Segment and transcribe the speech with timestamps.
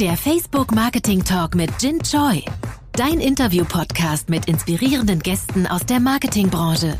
[0.00, 2.44] Der Facebook Marketing Talk mit Jin Choi.
[2.92, 6.96] Dein Interview-Podcast mit inspirierenden Gästen aus der Marketingbranche.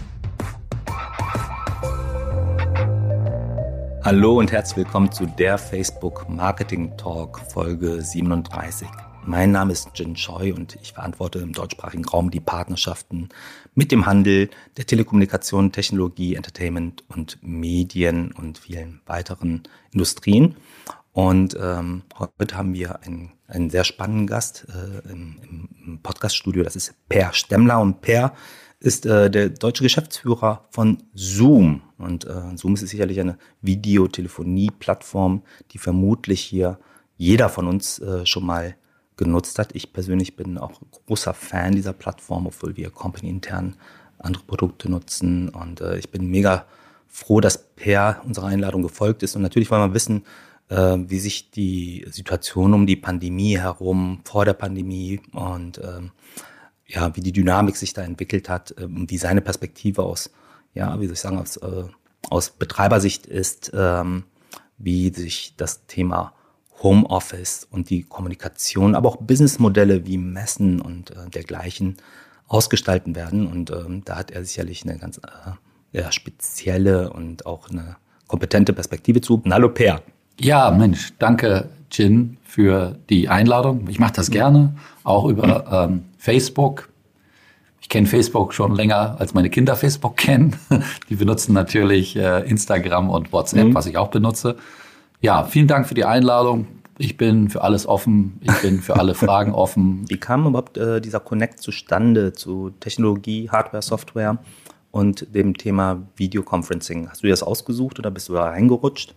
[4.02, 8.88] Hallo und herzlich willkommen zu der Facebook Marketing Talk Folge 37.
[9.24, 13.28] Mein Name ist Jin Choi und ich verantworte im deutschsprachigen Raum die Partnerschaften
[13.76, 19.62] mit dem Handel, der Telekommunikation, Technologie, Entertainment und Medien und vielen weiteren
[19.92, 20.56] Industrien.
[21.18, 22.04] Und ähm,
[22.38, 26.62] heute haben wir einen, einen sehr spannenden Gast äh, im, im Podcaststudio.
[26.62, 27.80] Das ist Per Stemmler.
[27.80, 28.34] Und Per
[28.78, 31.82] ist äh, der deutsche Geschäftsführer von Zoom.
[31.98, 35.42] Und äh, Zoom ist sicherlich eine Videotelefonie-Plattform,
[35.72, 36.78] die vermutlich hier
[37.16, 38.76] jeder von uns äh, schon mal
[39.16, 39.74] genutzt hat.
[39.74, 43.74] Ich persönlich bin auch großer Fan dieser Plattform, obwohl wir company intern
[44.20, 45.48] andere Produkte nutzen.
[45.48, 46.66] Und äh, ich bin mega
[47.08, 49.34] froh, dass Per unserer Einladung gefolgt ist.
[49.34, 50.22] Und natürlich wollen wir wissen,
[50.68, 56.12] äh, wie sich die Situation um die Pandemie herum, vor der Pandemie und ähm,
[56.86, 60.30] ja, wie die Dynamik sich da entwickelt hat, äh, wie seine Perspektive aus,
[60.74, 61.84] ja, wie soll ich sagen, aus, äh,
[62.30, 64.24] aus Betreibersicht ist, ähm,
[64.78, 66.32] wie sich das Thema
[66.82, 71.96] Homeoffice und die Kommunikation, aber auch Businessmodelle wie Messen und äh, dergleichen
[72.46, 73.46] ausgestalten werden.
[73.46, 75.52] Und ähm, da hat er sicherlich eine ganz äh,
[75.92, 79.42] ja, spezielle und auch eine kompetente Perspektive zu.
[79.50, 80.02] Hallo Per.
[80.40, 83.88] Ja, Mensch, danke Jin für die Einladung.
[83.88, 86.88] Ich mache das gerne, auch über ähm, Facebook.
[87.80, 90.54] Ich kenne Facebook schon länger, als meine Kinder Facebook kennen.
[91.08, 93.74] Die benutzen natürlich äh, Instagram und WhatsApp, mhm.
[93.74, 94.56] was ich auch benutze.
[95.20, 96.68] Ja, vielen Dank für die Einladung.
[96.98, 98.40] Ich bin für alles offen.
[98.42, 100.04] Ich bin für alle Fragen offen.
[100.08, 104.38] Wie kam überhaupt äh, dieser Connect zustande zu Technologie, Hardware, Software
[104.92, 107.08] und dem Thema Videoconferencing?
[107.08, 109.16] Hast du dir das ausgesucht oder bist du da reingerutscht?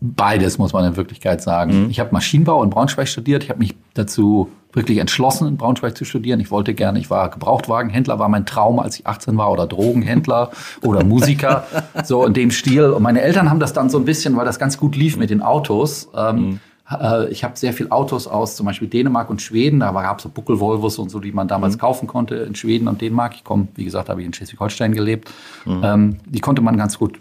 [0.00, 1.84] Beides muss man in Wirklichkeit sagen.
[1.84, 1.90] Mhm.
[1.90, 3.44] Ich habe Maschinenbau in Braunschweig studiert.
[3.44, 6.40] Ich habe mich dazu wirklich entschlossen, in Braunschweig zu studieren.
[6.40, 10.50] Ich wollte gerne, ich war Gebrauchtwagenhändler, war mein Traum, als ich 18 war, oder Drogenhändler
[10.82, 11.64] oder Musiker,
[12.04, 12.90] so in dem Stil.
[12.90, 15.30] Und meine Eltern haben das dann so ein bisschen, weil das ganz gut lief mit
[15.30, 16.08] den Autos.
[16.14, 16.60] Ähm, mhm.
[16.90, 19.80] Äh, ich habe sehr viel Autos aus zum Beispiel Dänemark und Schweden.
[19.80, 21.80] Da gab es so Buckel-Volvos und so, die man damals mhm.
[21.80, 23.34] kaufen konnte in Schweden und Dänemark.
[23.34, 25.30] Ich komme, wie gesagt, habe ich in Schleswig-Holstein gelebt.
[25.64, 25.80] Mhm.
[25.82, 27.20] Ähm, die konnte man ganz gut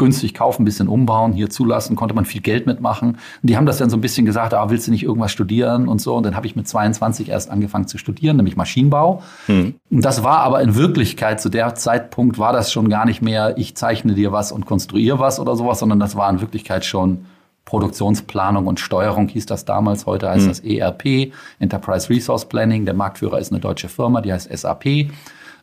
[0.00, 3.10] günstig kaufen, ein bisschen umbauen, hier zulassen, konnte man viel Geld mitmachen.
[3.10, 5.88] Und die haben das dann so ein bisschen gesagt, ah, willst du nicht irgendwas studieren
[5.88, 6.16] und so.
[6.16, 9.22] Und dann habe ich mit 22 erst angefangen zu studieren, nämlich Maschinenbau.
[9.46, 9.74] Hm.
[9.90, 13.58] Und das war aber in Wirklichkeit, zu der Zeitpunkt war das schon gar nicht mehr,
[13.58, 17.26] ich zeichne dir was und konstruiere was oder sowas, sondern das war in Wirklichkeit schon
[17.66, 20.06] Produktionsplanung und Steuerung hieß das damals.
[20.06, 20.48] Heute heißt hm.
[20.48, 22.86] das ERP, Enterprise Resource Planning.
[22.86, 25.10] Der Marktführer ist eine deutsche Firma, die heißt SAP.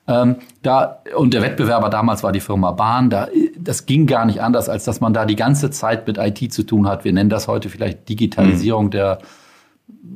[0.07, 3.09] Ähm, da, und der Wettbewerber damals war die Firma Bahn.
[3.09, 3.27] Da,
[3.59, 6.63] das ging gar nicht anders, als dass man da die ganze Zeit mit IT zu
[6.63, 7.03] tun hat.
[7.03, 8.91] Wir nennen das heute vielleicht Digitalisierung mhm.
[8.91, 9.19] der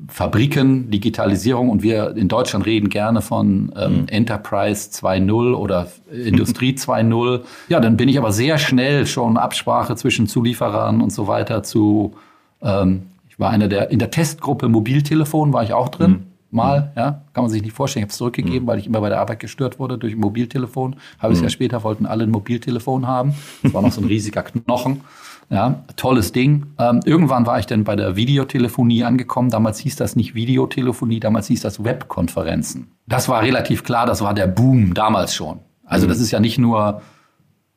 [0.07, 1.69] Fabriken, Digitalisierung.
[1.69, 4.07] Und wir in Deutschland reden gerne von ähm, mhm.
[4.07, 7.41] Enterprise 2.0 oder Industrie 2.0.
[7.69, 12.15] Ja, dann bin ich aber sehr schnell schon Absprache zwischen Zulieferern und so weiter zu,
[12.61, 16.11] ähm, ich war einer der, in der Testgruppe Mobiltelefon war ich auch drin.
[16.11, 16.87] Mhm mal, mhm.
[16.95, 18.01] ja, kann man sich nicht vorstellen.
[18.01, 18.67] Ich habe es zurückgegeben, mhm.
[18.67, 20.95] weil ich immer bei der Arbeit gestört wurde durch ein Mobiltelefon.
[21.19, 21.45] Habe ich mhm.
[21.45, 23.33] ja später, wollten alle ein Mobiltelefon haben.
[23.63, 25.01] Das war noch so ein riesiger Knochen.
[25.49, 26.67] Ja, tolles Ding.
[26.79, 29.49] Ähm, irgendwann war ich dann bei der Videotelefonie angekommen.
[29.49, 32.91] Damals hieß das nicht Videotelefonie, damals hieß das Webkonferenzen.
[33.05, 35.59] Das war relativ klar, das war der Boom damals schon.
[35.83, 36.11] Also mhm.
[36.11, 37.01] das ist ja nicht nur,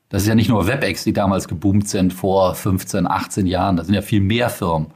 [0.08, 3.76] das ist ja nicht nur WebEx, die damals geboomt sind vor 15, 18 Jahren.
[3.76, 4.86] Das sind ja viel mehr Firmen.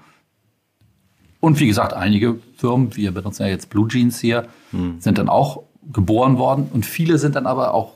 [1.40, 4.96] Und wie gesagt, einige Firmen, wir benutzen ja jetzt Blue Jeans hier, hm.
[5.00, 7.94] sind dann auch geboren worden und viele sind dann aber auch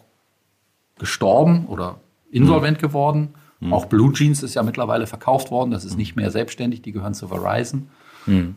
[0.98, 1.96] gestorben oder
[2.30, 2.88] insolvent hm.
[2.88, 3.34] geworden.
[3.60, 3.72] Hm.
[3.72, 7.14] Auch Blue Jeans ist ja mittlerweile verkauft worden, das ist nicht mehr selbstständig, die gehören
[7.14, 7.88] zu Verizon.
[8.26, 8.54] Hm.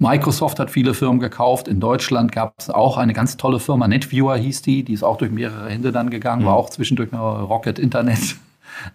[0.00, 1.66] Microsoft hat viele Firmen gekauft.
[1.66, 5.16] In Deutschland gab es auch eine ganz tolle Firma, NetViewer hieß die, die ist auch
[5.16, 6.58] durch mehrere Hände dann gegangen, war hm.
[6.58, 8.36] auch zwischendurch mal Rocket Internet.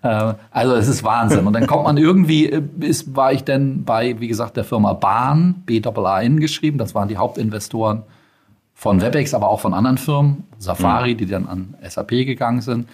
[0.02, 1.48] Äh, also es ist Wahnsinn.
[1.48, 4.94] Und dann kommt man irgendwie, äh, ist, war ich dann bei, wie gesagt, der Firma
[4.94, 6.78] Bahn, BAAN geschrieben.
[6.78, 8.04] Das waren die Hauptinvestoren
[8.74, 11.18] von WebEx, aber auch von anderen Firmen, Safari, mhm.
[11.18, 12.90] die dann an SAP gegangen sind.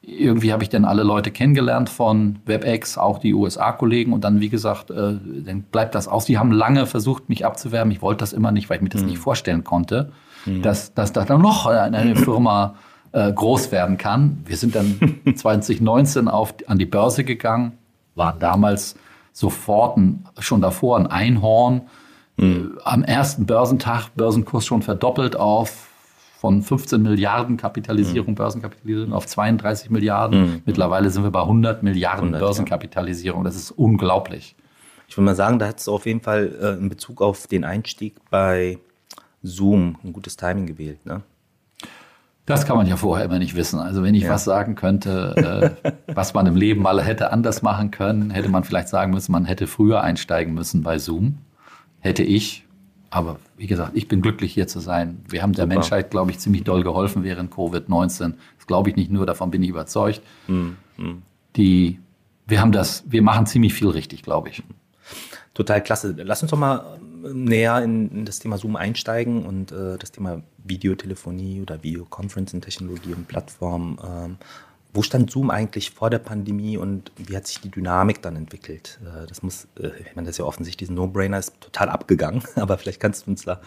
[0.00, 4.12] Irgendwie habe ich dann alle Leute kennengelernt von WebEx, auch die USA-Kollegen.
[4.12, 6.24] Und dann, wie gesagt, äh, dann bleibt das aus.
[6.24, 7.90] Die haben lange versucht, mich abzuwerben.
[7.90, 9.08] Ich wollte das immer nicht, weil ich mir das mhm.
[9.08, 10.12] nicht vorstellen konnte,
[10.46, 10.62] mhm.
[10.62, 12.76] dass, dass da noch eine Firma
[13.12, 14.42] äh, groß werden kann.
[14.44, 17.78] Wir sind dann 2019 auf, an die Börse gegangen,
[18.14, 18.96] waren damals
[19.32, 21.82] sofort ein, schon davor ein Einhorn.
[22.36, 22.78] Mhm.
[22.84, 25.88] Am ersten Börsentag Börsenkurs schon verdoppelt auf
[26.38, 28.36] von 15 Milliarden Kapitalisierung, mhm.
[28.36, 30.40] Börsenkapitalisierung auf 32 Milliarden.
[30.40, 30.62] Mhm.
[30.66, 33.42] Mittlerweile sind wir bei 100 Milliarden 100, Börsenkapitalisierung.
[33.42, 34.54] Das ist unglaublich.
[35.08, 37.64] Ich würde mal sagen, da hat es auf jeden Fall äh, in Bezug auf den
[37.64, 38.78] Einstieg bei
[39.42, 41.04] Zoom ein gutes Timing gewählt.
[41.06, 41.22] Ne?
[42.48, 43.78] Das kann man ja vorher immer nicht wissen.
[43.78, 44.30] Also wenn ich ja.
[44.30, 48.64] was sagen könnte, äh, was man im Leben mal hätte anders machen können, hätte man
[48.64, 51.38] vielleicht sagen müssen, man hätte früher einsteigen müssen bei Zoom.
[52.00, 52.64] Hätte ich.
[53.10, 55.20] Aber wie gesagt, ich bin glücklich hier zu sein.
[55.28, 55.74] Wir haben der Super.
[55.74, 58.34] Menschheit, glaube ich, ziemlich doll geholfen während Covid-19.
[58.56, 60.22] Das glaube ich nicht nur, davon bin ich überzeugt.
[60.46, 60.76] Mhm.
[61.56, 61.98] Die,
[62.46, 64.62] wir haben das, wir machen ziemlich viel richtig, glaube ich.
[65.52, 66.14] Total klasse.
[66.16, 66.98] Lass uns doch mal
[67.32, 73.28] näher in, in das Thema Zoom einsteigen und äh, das Thema Videotelefonie oder Videoconferencing-Technologie und
[73.28, 73.98] Plattform.
[74.04, 74.36] Ähm,
[74.94, 78.98] wo stand Zoom eigentlich vor der Pandemie und wie hat sich die Dynamik dann entwickelt?
[79.04, 82.42] Äh, das muss, äh, ich meine, das ist ja offensichtlich ein No-Brainer, ist total abgegangen,
[82.56, 83.60] aber vielleicht kannst du uns da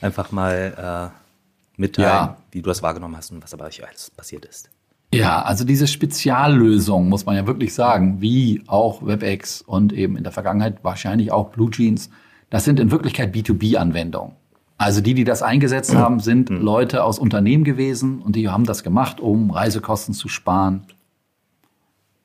[0.00, 2.36] einfach mal äh, mitteilen, ja.
[2.52, 4.70] wie du das wahrgenommen hast und was aber alles passiert ist.
[5.12, 10.22] Ja, also diese Speziallösung, muss man ja wirklich sagen, wie auch WebEx und eben in
[10.22, 12.10] der Vergangenheit wahrscheinlich auch BlueJeans,
[12.50, 14.32] das sind in Wirklichkeit B2B-Anwendungen.
[14.76, 16.62] Also die, die das eingesetzt haben, sind mhm.
[16.62, 20.84] Leute aus Unternehmen gewesen und die haben das gemacht, um Reisekosten zu sparen,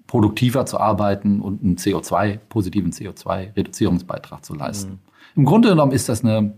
[0.07, 4.92] produktiver zu arbeiten und einen CO2, positiven CO2-Reduzierungsbeitrag zu leisten.
[4.92, 5.00] Mhm.
[5.36, 6.54] Im Grunde genommen ist das eine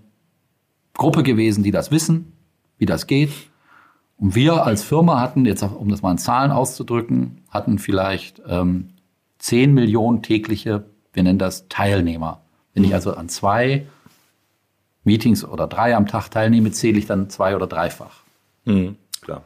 [0.93, 2.33] Gruppe gewesen, die das wissen,
[2.77, 3.31] wie das geht.
[4.17, 8.89] Und wir als Firma hatten, jetzt um das mal in Zahlen auszudrücken, hatten vielleicht ähm,
[9.39, 12.41] 10 Millionen tägliche, wir nennen das Teilnehmer.
[12.77, 13.87] Wenn ich also an zwei
[15.03, 18.21] Meetings oder drei am Tag teilnehme, zähle ich dann zwei oder dreifach.
[18.65, 19.41] Mhm, klar.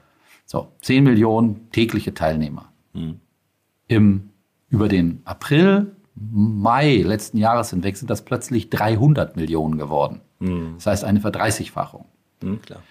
[0.46, 2.74] So, 10 Millionen tägliche Teilnehmer.
[2.92, 3.22] Mhm.
[3.88, 4.30] Im,
[4.70, 10.20] über den April, Mai letzten Jahres hinweg sind das plötzlich 300 Millionen geworden.
[10.40, 10.74] Mhm.
[10.76, 12.04] Das heißt eine Verdreißigfachung.
[12.42, 12.82] Mhm, klar.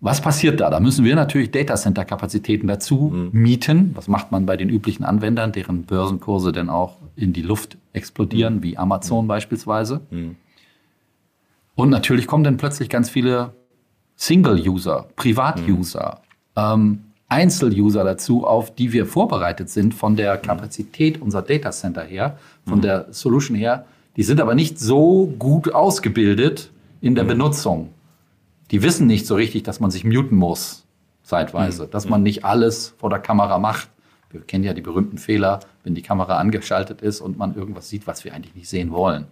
[0.00, 0.68] Was passiert da?
[0.68, 3.30] Da müssen wir natürlich Datacenter-Kapazitäten dazu mhm.
[3.32, 3.92] mieten.
[3.94, 8.56] Was macht man bei den üblichen Anwendern, deren Börsenkurse denn auch in die Luft explodieren,
[8.56, 8.62] mhm.
[8.62, 9.28] wie Amazon mhm.
[9.28, 10.00] beispielsweise?
[10.10, 10.36] Mhm.
[11.74, 13.52] Und natürlich kommen dann plötzlich ganz viele
[14.16, 16.20] Single-User, Privat-User,
[16.56, 16.62] mhm.
[16.62, 20.42] ähm, Einzel-User dazu, auf die wir vorbereitet sind von der mhm.
[20.42, 23.84] Kapazität unserer Datacenter her, von der Solution her.
[24.16, 27.90] Die sind aber nicht so gut ausgebildet in der Benutzung
[28.70, 30.84] die wissen nicht so richtig, dass man sich muten muss,
[31.22, 31.90] zeitweise, mhm.
[31.90, 33.88] dass man nicht alles vor der Kamera macht.
[34.30, 38.06] Wir kennen ja die berühmten Fehler, wenn die Kamera angeschaltet ist und man irgendwas sieht,
[38.06, 39.26] was wir eigentlich nicht sehen wollen.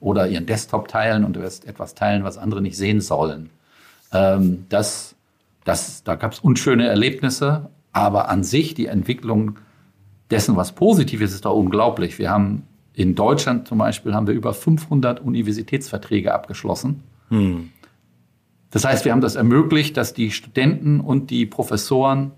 [0.00, 3.50] Oder ihren Desktop teilen und etwas teilen, was andere nicht sehen sollen.
[4.12, 5.14] Ähm, das,
[5.64, 9.58] das, da gab es unschöne Erlebnisse, aber an sich die Entwicklung
[10.30, 12.18] dessen, was positiv ist, ist doch unglaublich.
[12.18, 17.02] Wir haben in Deutschland zum Beispiel haben wir über 500 Universitätsverträge abgeschlossen.
[17.28, 17.70] Hm.
[18.70, 22.32] Das heißt, wir haben das ermöglicht, dass die Studenten und die Professoren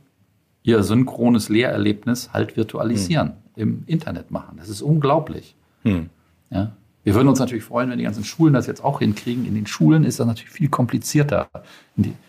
[0.63, 3.35] ihr synchrones Lehrerlebnis halt virtualisieren, hm.
[3.57, 4.57] im Internet machen.
[4.59, 5.57] Das ist unglaublich.
[5.83, 6.11] Hm.
[6.51, 6.73] Ja.
[7.05, 9.45] Wir würden uns natürlich freuen, wenn die ganzen Schulen das jetzt auch hinkriegen.
[9.45, 11.49] In den Schulen ist das natürlich viel komplizierter,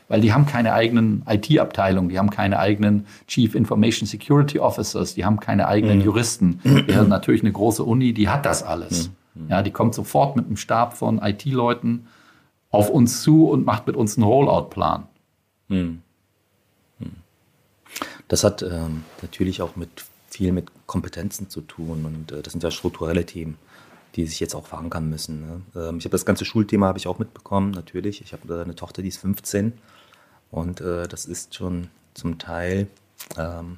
[0.07, 5.25] weil die haben keine eigenen IT-Abteilungen, die haben keine eigenen Chief Information Security Officers, die
[5.25, 6.05] haben keine eigenen hm.
[6.05, 6.59] Juristen.
[6.63, 9.11] Wir haben natürlich eine große Uni, die hat das alles.
[9.35, 9.47] Hm.
[9.49, 12.07] Ja, die kommt sofort mit einem Stab von IT-Leuten
[12.71, 15.03] auf uns zu und macht mit uns einen Rollout-Plan.
[15.69, 16.02] Hm.
[18.33, 22.63] Das hat ähm, natürlich auch mit viel mit Kompetenzen zu tun und äh, das sind
[22.63, 23.59] ja strukturelle Themen,
[24.15, 25.41] die sich jetzt auch verankern müssen.
[25.41, 25.61] Ne?
[25.75, 28.21] Ähm, ich habe das ganze Schulthema habe ich auch mitbekommen, natürlich.
[28.21, 29.73] Ich habe eine Tochter, die ist 15
[30.49, 32.87] und äh, das ist schon zum Teil
[33.37, 33.77] ähm,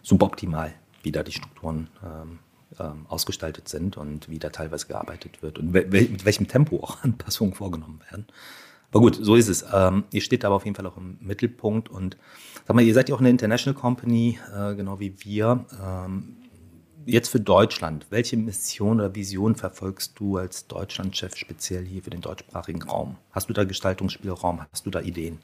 [0.00, 2.38] suboptimal, wie da die Strukturen ähm,
[2.78, 7.52] ähm, ausgestaltet sind und wie da teilweise gearbeitet wird und mit welchem Tempo auch Anpassungen
[7.52, 8.26] vorgenommen werden.
[8.92, 9.64] Aber gut, so ist es.
[9.72, 12.18] Ähm, ihr steht aber auf jeden Fall auch im Mittelpunkt und
[12.66, 15.64] sag mal, ihr seid ja auch eine International Company, äh, genau wie wir.
[15.82, 16.36] Ähm,
[17.06, 22.20] jetzt für Deutschland, welche Mission oder Vision verfolgst du als Deutschlandchef speziell hier für den
[22.20, 23.16] deutschsprachigen Raum?
[23.32, 24.60] Hast du da Gestaltungsspielraum?
[24.70, 25.38] Hast du da Ideen?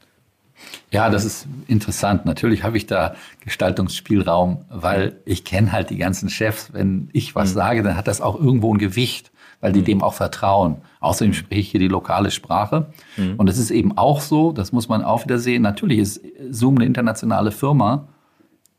[0.90, 2.26] Ja, das ist interessant.
[2.26, 6.72] Natürlich habe ich da Gestaltungsspielraum, weil ich kenne halt die ganzen Chefs.
[6.72, 7.54] Wenn ich was mhm.
[7.54, 9.84] sage, dann hat das auch irgendwo ein Gewicht, weil die mhm.
[9.84, 10.76] dem auch vertrauen.
[11.00, 12.86] Außerdem spreche ich hier die lokale Sprache.
[13.16, 13.34] Mhm.
[13.36, 16.76] Und es ist eben auch so, das muss man auch wieder sehen, natürlich ist Zoom
[16.76, 18.08] eine internationale Firma,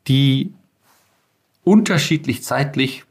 [0.08, 0.54] die
[1.64, 3.04] unterschiedlich zeitlich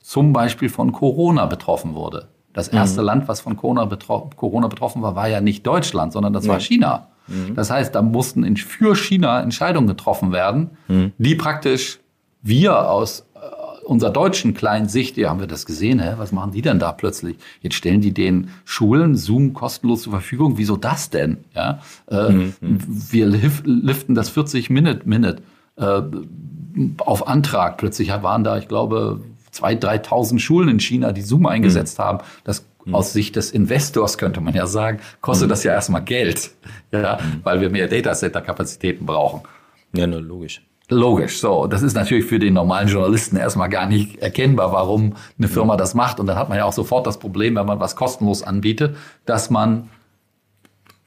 [0.00, 2.28] zum Beispiel von Corona betroffen wurde.
[2.52, 3.06] Das erste mhm.
[3.06, 7.08] Land, was von Corona, betroffen war, war ja nicht Deutschland, sondern das war China.
[7.26, 7.54] Mhm.
[7.54, 11.12] Das heißt, da mussten in, für China Entscheidungen getroffen werden, mhm.
[11.18, 11.98] die praktisch
[12.42, 13.38] wir aus äh,
[13.86, 16.14] unserer deutschen kleinen Sicht, ja, haben wir das gesehen, hä?
[16.16, 17.36] was machen die denn da plötzlich?
[17.60, 20.58] Jetzt stellen die den Schulen Zoom kostenlos zur Verfügung.
[20.58, 21.38] Wieso das denn?
[21.54, 21.80] Ja?
[22.10, 22.54] Äh, mhm.
[22.60, 25.42] Wir liften das 40 Minute Minute
[25.76, 26.02] äh,
[26.98, 27.78] auf Antrag.
[27.78, 29.20] Plötzlich waren da, ich glaube,
[29.54, 32.02] 2.000, 3.000 Schulen in China, die Zoom eingesetzt mhm.
[32.02, 32.18] haben.
[32.44, 32.94] Das mhm.
[32.94, 35.50] aus Sicht des Investors könnte man ja sagen, kostet mhm.
[35.50, 36.50] das ja erstmal Geld,
[36.92, 37.40] ja, mhm.
[37.44, 39.42] weil wir mehr Datacenter-Kapazitäten brauchen.
[39.92, 40.62] Ja, nur logisch.
[40.88, 41.66] Logisch, so.
[41.66, 45.94] Das ist natürlich für den normalen Journalisten erstmal gar nicht erkennbar, warum eine Firma das
[45.94, 46.20] macht.
[46.20, 49.50] Und dann hat man ja auch sofort das Problem, wenn man was kostenlos anbietet, dass
[49.50, 49.90] man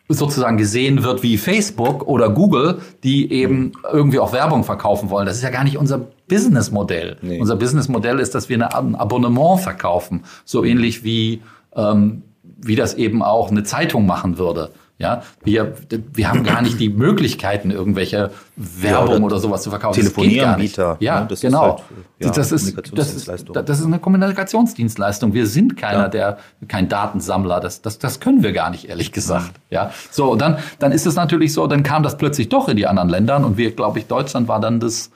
[0.09, 5.27] sozusagen gesehen wird wie Facebook oder Google, die eben irgendwie auch Werbung verkaufen wollen.
[5.27, 7.17] Das ist ja gar nicht unser Businessmodell.
[7.21, 7.39] Nee.
[7.39, 11.41] Unser Businessmodell ist, dass wir ein Abonnement verkaufen, so ähnlich wie
[11.75, 12.23] ähm,
[12.61, 14.71] wie das eben auch eine Zeitung machen würde.
[14.99, 15.75] Ja, wir,
[16.13, 19.97] wir haben gar nicht die Möglichkeiten, irgendwelche Werbung ja, oder, oder, sowas zu verkaufen.
[19.97, 20.97] Telefonieranbieter.
[20.99, 21.35] Ja, ne, genau.
[21.37, 21.83] Ist halt,
[22.19, 25.33] ja, das, ist, das, ist, das ist eine Kommunikationsdienstleistung.
[25.33, 26.07] Wir sind keiner, ja.
[26.09, 26.37] der,
[26.67, 27.61] kein Datensammler.
[27.61, 29.53] Das, das, das können wir gar nicht, ehrlich gesagt.
[29.69, 32.75] Ja, so, und dann, dann ist es natürlich so, dann kam das plötzlich doch in
[32.75, 35.11] die anderen Ländern und wir, glaube ich, Deutschland war dann das,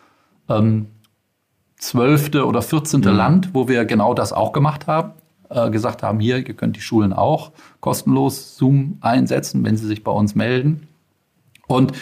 [0.47, 0.87] ähm,
[1.77, 3.17] zwölfte oder vierzehnte mhm.
[3.17, 5.11] Land, wo wir genau das auch gemacht haben
[5.53, 10.03] äh, gesagt haben, hier, ihr könnt die Schulen auch kostenlos Zoom einsetzen, wenn sie sich
[10.03, 10.87] bei uns melden.
[11.67, 11.93] Und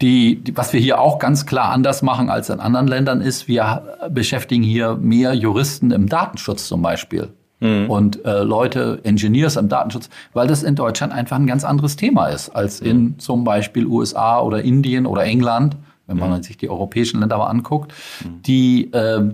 [0.00, 3.48] die, die, was wir hier auch ganz klar anders machen als in anderen Ländern ist,
[3.48, 7.30] wir beschäftigen hier mehr Juristen im Datenschutz zum Beispiel.
[7.60, 7.90] Mhm.
[7.90, 12.28] Und äh, Leute, Engineers im Datenschutz, weil das in Deutschland einfach ein ganz anderes Thema
[12.28, 13.18] ist als in mhm.
[13.18, 15.76] zum Beispiel USA oder Indien oder England,
[16.06, 16.42] wenn man mhm.
[16.42, 17.92] sich die europäischen Länder mal anguckt,
[18.24, 18.42] mhm.
[18.42, 19.32] die, äh,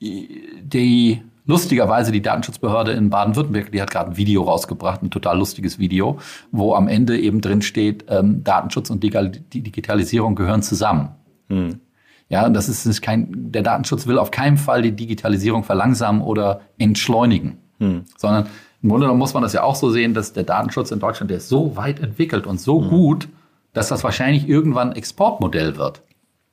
[0.00, 5.78] die lustigerweise die Datenschutzbehörde in Baden-Württemberg, die hat gerade ein Video rausgebracht, ein total lustiges
[5.78, 6.18] Video,
[6.52, 11.10] wo am Ende eben drin steht, ähm, Datenschutz und Digitalisierung gehören zusammen.
[11.48, 11.80] Hm.
[12.28, 16.62] Ja, das ist, ist kein, der Datenschutz will auf keinen Fall die Digitalisierung verlangsamen oder
[16.78, 18.04] entschleunigen, hm.
[18.16, 18.46] sondern
[18.82, 21.30] im Grunde genommen muss man das ja auch so sehen, dass der Datenschutz in Deutschland,
[21.30, 22.88] der ist so weit entwickelt und so hm.
[22.88, 23.28] gut,
[23.72, 26.02] dass das wahrscheinlich irgendwann Exportmodell wird.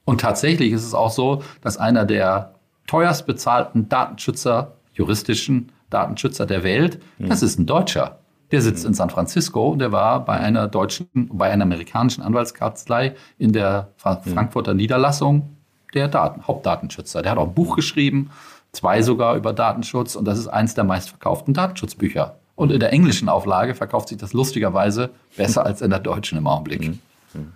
[0.04, 2.56] Und tatsächlich ist es auch so, dass einer der
[2.88, 8.20] teuerst bezahlten Datenschützer juristischen Datenschützer der Welt, das ist ein Deutscher.
[8.52, 13.16] Der sitzt in San Francisco und der war bei einer deutschen, bei einer amerikanischen Anwaltskanzlei
[13.38, 15.56] in der Frankfurter Niederlassung
[15.94, 17.22] der Daten, Hauptdatenschützer.
[17.22, 18.30] Der hat auch ein Buch geschrieben,
[18.74, 22.36] zwei sogar über Datenschutz und das ist eins der meistverkauften Datenschutzbücher.
[22.56, 26.48] Und in der englischen Auflage verkauft sich das lustigerweise besser als in der deutschen im
[26.48, 26.90] Augenblick.
[26.90, 27.00] Mhm.
[27.34, 27.52] Mhm.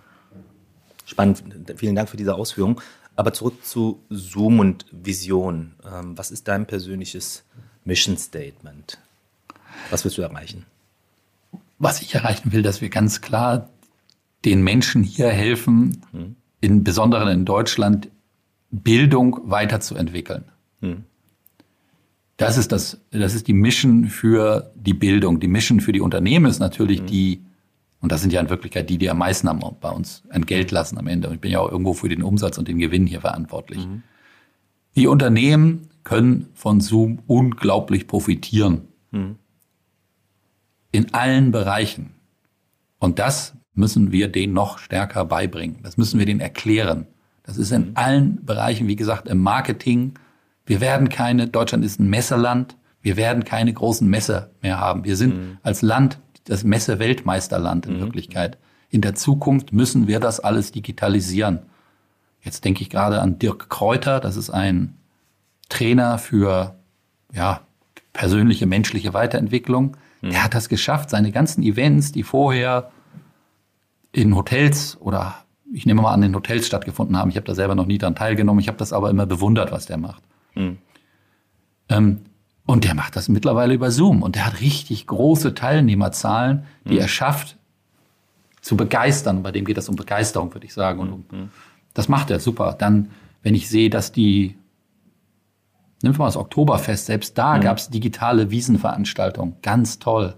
[1.04, 1.42] Spannend.
[1.76, 2.80] Vielen Dank für diese Ausführung.
[3.16, 5.72] Aber zurück zu Zoom und Vision.
[5.90, 7.44] Ähm, was ist dein persönliches
[7.84, 8.98] Mission Statement?
[9.90, 10.66] Was willst du erreichen?
[11.78, 13.70] Was ich erreichen will, dass wir ganz klar
[14.44, 16.36] den Menschen hier helfen, hm.
[16.60, 18.08] in besonderen in Deutschland
[18.70, 20.44] Bildung weiterzuentwickeln.
[20.80, 21.04] Hm.
[22.36, 25.40] Das ist das, das ist die Mission für die Bildung.
[25.40, 27.06] Die Mission für die Unternehmen ist natürlich hm.
[27.06, 27.40] die
[28.00, 30.98] und das sind ja in Wirklichkeit die, die am meisten haben, bei uns Entgelt lassen
[30.98, 31.28] am Ende.
[31.28, 33.86] Und ich bin ja auch irgendwo für den Umsatz und den Gewinn hier verantwortlich.
[33.86, 34.02] Mhm.
[34.96, 38.88] Die Unternehmen können von Zoom unglaublich profitieren.
[39.10, 39.36] Mhm.
[40.92, 42.14] In allen Bereichen.
[42.98, 45.80] Und das müssen wir denen noch stärker beibringen.
[45.82, 47.06] Das müssen wir denen erklären.
[47.42, 47.92] Das ist in mhm.
[47.94, 50.14] allen Bereichen, wie gesagt, im Marketing.
[50.64, 52.76] Wir werden keine, Deutschland ist ein Messeland.
[53.00, 55.04] Wir werden keine großen Messe mehr haben.
[55.04, 55.58] Wir sind mhm.
[55.62, 58.00] als Land das Messe-Weltmeisterland in mhm.
[58.00, 58.58] Wirklichkeit.
[58.88, 61.60] In der Zukunft müssen wir das alles digitalisieren.
[62.40, 64.96] Jetzt denke ich gerade an Dirk Kräuter, das ist ein
[65.68, 66.76] Trainer für
[67.32, 67.60] ja,
[68.12, 69.96] persönliche menschliche Weiterentwicklung.
[70.22, 70.30] Mhm.
[70.30, 72.90] Der hat das geschafft, seine ganzen Events, die vorher
[74.12, 75.34] in Hotels oder
[75.72, 77.30] ich nehme mal an, in Hotels stattgefunden haben.
[77.30, 78.60] Ich habe da selber noch nie daran teilgenommen.
[78.60, 80.22] Ich habe das aber immer bewundert, was der macht.
[80.54, 80.78] Mhm.
[81.88, 82.20] Ähm,
[82.66, 84.22] und der macht das mittlerweile über Zoom.
[84.22, 87.00] Und der hat richtig große Teilnehmerzahlen, die mhm.
[87.00, 87.56] er schafft,
[88.60, 89.44] zu begeistern.
[89.44, 90.98] Bei dem geht es um Begeisterung, würde ich sagen.
[90.98, 91.48] Und um, mhm.
[91.94, 92.74] das macht er super.
[92.76, 93.10] Dann,
[93.42, 94.56] wenn ich sehe, dass die,
[96.02, 97.60] wir mal das Oktoberfest, selbst da mhm.
[97.60, 99.54] gab es digitale Wiesenveranstaltungen.
[99.62, 100.34] Ganz toll.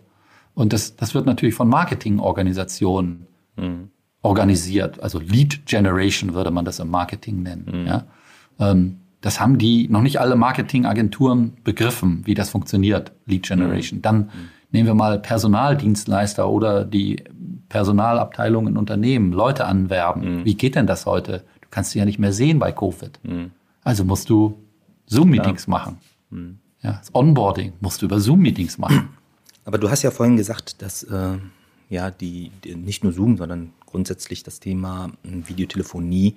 [0.53, 3.91] Und das, das wird natürlich von Marketingorganisationen mhm.
[4.21, 5.03] organisiert.
[5.03, 7.69] Also Lead Generation würde man das im Marketing nennen.
[7.73, 7.87] Mhm.
[7.87, 8.05] Ja?
[8.59, 13.99] Ähm, das haben die noch nicht alle Marketingagenturen begriffen, wie das funktioniert, Lead Generation.
[13.99, 14.03] Mhm.
[14.03, 14.31] Dann mhm.
[14.71, 17.25] nehmen wir mal Personaldienstleister oder die
[17.69, 20.39] Personalabteilung in Unternehmen, Leute anwerben.
[20.41, 20.45] Mhm.
[20.45, 21.45] Wie geht denn das heute?
[21.61, 23.19] Du kannst sie ja nicht mehr sehen bei Covid.
[23.25, 23.51] Mhm.
[23.83, 24.59] Also musst du
[25.07, 25.99] Zoom-Meetings machen.
[26.31, 26.59] Mhm.
[26.83, 29.09] Ja, das Onboarding musst du über Zoom-Meetings machen.
[29.65, 31.39] Aber du hast ja vorhin gesagt, dass äh,
[31.91, 36.37] ja die, die, nicht nur Zoom, sondern grundsätzlich das Thema Videotelefonie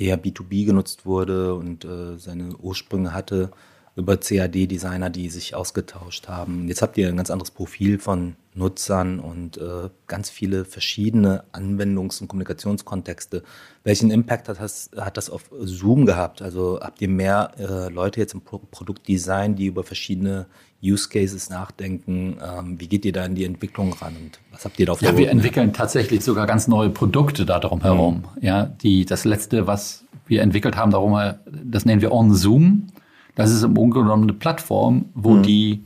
[0.00, 3.50] eher B2B genutzt wurde und äh, seine Ursprünge hatte
[3.96, 6.68] über CAD-Designer, die sich ausgetauscht haben.
[6.68, 12.20] Jetzt habt ihr ein ganz anderes Profil von Nutzern und äh, ganz viele verschiedene Anwendungs-
[12.20, 13.42] und Kommunikationskontexte.
[13.84, 16.40] Welchen Impact hat das, hat das auf Zoom gehabt?
[16.40, 20.46] Also habt ihr mehr äh, Leute jetzt im Pro Produktdesign, die über verschiedene
[20.82, 22.38] Use Cases nachdenken?
[22.42, 25.02] Ähm, wie geht ihr da in die Entwicklung ran und was habt ihr da auf
[25.02, 28.24] Ja, wir entwickeln tatsächlich sogar ganz neue Produkte da drum herum.
[28.36, 28.42] Mhm.
[28.42, 31.18] Ja, die, das letzte, was wir entwickelt haben, darum,
[31.64, 32.86] das nennen wir On Zoom.
[33.34, 35.42] Das ist im Grunde genommen eine Plattform, wo mhm.
[35.42, 35.84] die,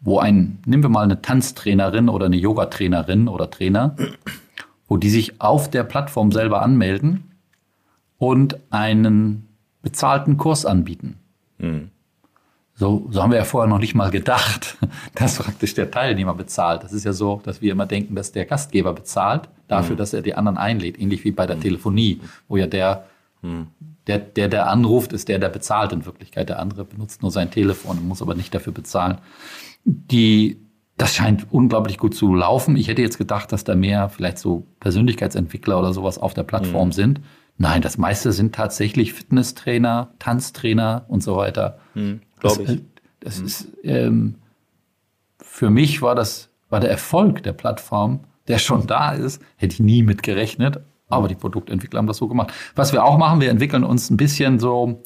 [0.00, 3.96] wo ein, nehmen wir mal eine Tanztrainerin oder eine Yogatrainerin oder Trainer,
[4.88, 7.24] wo die sich auf der Plattform selber anmelden
[8.18, 9.48] und einen
[9.82, 11.16] bezahlten Kurs anbieten.
[11.58, 11.90] Mhm.
[12.76, 14.78] So, so haben wir ja vorher noch nicht mal gedacht,
[15.14, 16.82] dass praktisch der Teilnehmer bezahlt.
[16.82, 19.98] Das ist ja so, dass wir immer denken, dass der Gastgeber bezahlt dafür, mhm.
[19.98, 20.98] dass er die anderen einlädt.
[20.98, 21.60] Ähnlich wie bei der mhm.
[21.60, 23.06] Telefonie, wo ja der
[23.44, 23.66] hm.
[24.06, 26.48] Der, der, der anruft, ist der, der bezahlt in Wirklichkeit.
[26.48, 29.18] Der andere benutzt nur sein Telefon, muss aber nicht dafür bezahlen.
[29.84, 30.60] Die,
[30.96, 32.76] das scheint unglaublich gut zu laufen.
[32.76, 36.88] Ich hätte jetzt gedacht, dass da mehr vielleicht so Persönlichkeitsentwickler oder sowas auf der Plattform
[36.88, 36.92] mhm.
[36.92, 37.20] sind.
[37.56, 41.78] Nein, das meiste sind tatsächlich Fitnesstrainer, Tanztrainer und so weiter.
[42.52, 42.82] Glaube ich.
[43.20, 43.46] Das mhm.
[43.46, 44.34] ist ähm,
[45.40, 49.80] für mich war das war der Erfolg der Plattform, der schon da ist, hätte ich
[49.80, 50.80] nie mit gerechnet.
[51.08, 52.52] Aber die Produktentwickler haben das so gemacht.
[52.74, 55.02] Was wir auch machen, wir entwickeln uns ein bisschen so,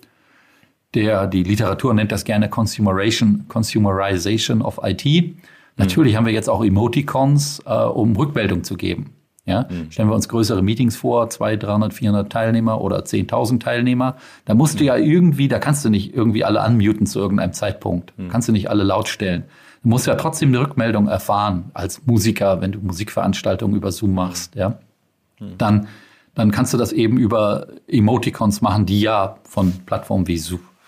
[0.94, 5.36] der, die Literatur nennt das gerne Consumeration, Consumerization of IT.
[5.76, 6.16] Natürlich mhm.
[6.16, 9.17] haben wir jetzt auch Emoticons, äh, um Rückmeldung zu geben.
[9.48, 9.66] Ja?
[9.68, 9.90] Mhm.
[9.90, 14.16] Stellen wir uns größere Meetings vor, 200, 300, 400 Teilnehmer oder 10.000 Teilnehmer.
[14.44, 14.78] Da musst mhm.
[14.78, 18.16] du ja irgendwie, da kannst du nicht irgendwie alle unmuten zu irgendeinem Zeitpunkt.
[18.18, 18.28] Mhm.
[18.28, 19.44] Kannst du nicht alle laut stellen.
[19.82, 24.54] Du musst ja trotzdem eine Rückmeldung erfahren als Musiker, wenn du Musikveranstaltungen über Zoom machst.
[24.54, 24.78] Ja?
[25.56, 25.88] dann,
[26.34, 30.36] dann kannst du das eben über Emoticons machen, die ja von Plattformen wie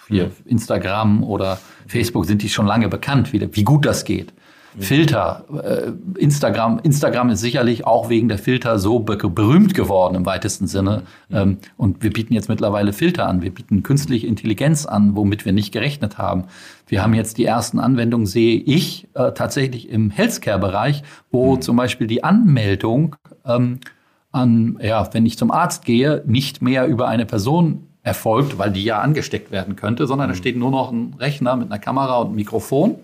[0.09, 4.33] hier Instagram oder Facebook sind die schon lange bekannt, wie, wie gut das geht.
[4.79, 10.27] Filter, äh, Instagram, Instagram ist sicherlich auch wegen der Filter so be berühmt geworden im
[10.27, 11.03] weitesten Sinne.
[11.31, 13.43] Ähm, und wir bieten jetzt mittlerweile Filter an.
[13.43, 16.45] Wir bieten künstliche Intelligenz an, womit wir nicht gerechnet haben.
[16.87, 21.63] Wir haben jetzt die ersten Anwendungen, sehe ich, äh, tatsächlich im Healthcare-Bereich, wo mhm.
[21.63, 23.81] zum Beispiel die Anmeldung ähm,
[24.31, 28.85] an, ja, wenn ich zum Arzt gehe, nicht mehr über eine Person erfolgt, weil die
[28.85, 30.33] ja angesteckt werden könnte, sondern mhm.
[30.33, 32.97] da steht nur noch ein Rechner mit einer Kamera und einem Mikrofon.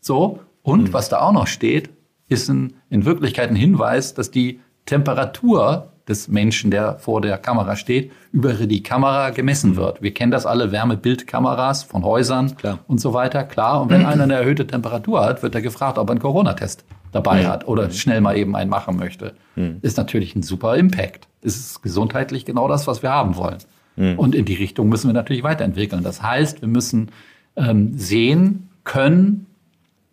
[0.00, 0.40] So.
[0.64, 0.92] Und mhm.
[0.92, 1.90] was da auch noch steht,
[2.28, 7.76] ist ein, in Wirklichkeit ein Hinweis, dass die Temperatur des Menschen, der vor der Kamera
[7.76, 9.76] steht, über die Kamera gemessen mhm.
[9.76, 10.02] wird.
[10.02, 12.80] Wir kennen das alle, Wärmebildkameras von Häusern klar.
[12.88, 13.82] und so weiter, klar.
[13.82, 17.42] Und wenn einer eine erhöhte Temperatur hat, wird er gefragt, ob er einen Corona-Test dabei
[17.42, 17.46] mhm.
[17.46, 19.34] hat oder schnell mal eben einen machen möchte.
[19.54, 19.78] Mhm.
[19.82, 21.28] Ist natürlich ein super Impact.
[21.42, 23.58] ist gesundheitlich genau das, was wir haben wollen.
[23.96, 24.18] Mhm.
[24.18, 26.02] Und in die Richtung müssen wir natürlich weiterentwickeln.
[26.02, 27.10] Das heißt, wir müssen
[27.56, 29.46] ähm, sehen können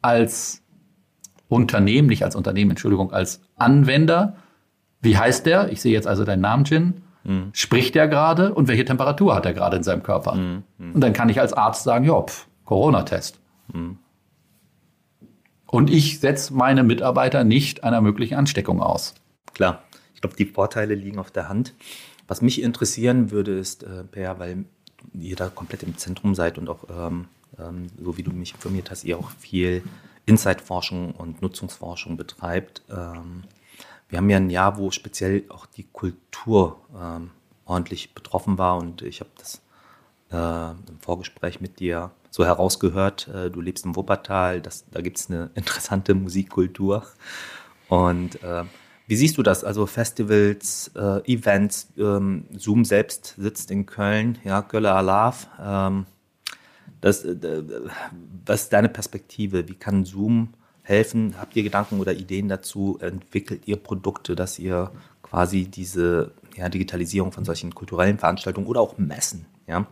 [0.01, 0.63] als
[1.47, 4.37] Unternehmen, nicht als Unternehmen, Entschuldigung, als Anwender,
[5.01, 5.71] wie heißt der?
[5.71, 7.01] Ich sehe jetzt also deinen Namen, Jin.
[7.23, 7.49] Mhm.
[7.53, 10.35] Spricht der gerade und welche Temperatur hat er gerade in seinem Körper?
[10.35, 10.63] Mhm.
[10.93, 12.23] Und dann kann ich als Arzt sagen, ja,
[12.65, 13.39] Corona-Test.
[13.73, 13.97] Mhm.
[15.67, 19.15] Und ich setze meine Mitarbeiter nicht einer möglichen Ansteckung aus.
[19.53, 19.83] Klar,
[20.13, 21.73] ich glaube, die Vorteile liegen auf der Hand.
[22.27, 24.65] Was mich interessieren würde, ist, äh, Per, weil
[25.13, 27.25] ihr da komplett im Zentrum seid und auch, ähm,
[27.59, 29.83] ähm, so wie du mich informiert hast, ihr auch viel
[30.25, 32.83] Insight-Forschung und Nutzungsforschung betreibt.
[32.89, 33.43] Ähm,
[34.09, 37.31] wir haben ja ein Jahr, wo speziell auch die Kultur ähm,
[37.65, 39.61] ordentlich betroffen war und ich habe das
[40.31, 45.17] äh, im Vorgespräch mit dir so herausgehört, äh, du lebst im Wuppertal, das, da gibt
[45.17, 47.05] es eine interessante Musikkultur.
[47.89, 48.63] Und äh,
[49.07, 49.65] wie siehst du das?
[49.65, 55.47] Also Festivals, äh, Events, ähm, Zoom selbst sitzt in Köln, ja, Gölle Alav.
[55.61, 56.05] Ähm,
[57.01, 57.63] das, äh,
[58.45, 59.67] was ist deine Perspektive?
[59.67, 60.49] Wie kann Zoom
[60.83, 61.35] helfen?
[61.39, 62.97] Habt ihr Gedanken oder Ideen dazu?
[63.01, 64.91] Entwickelt ihr Produkte, dass ihr
[65.23, 69.87] quasi diese ja, Digitalisierung von solchen kulturellen Veranstaltungen oder auch Messen, ja,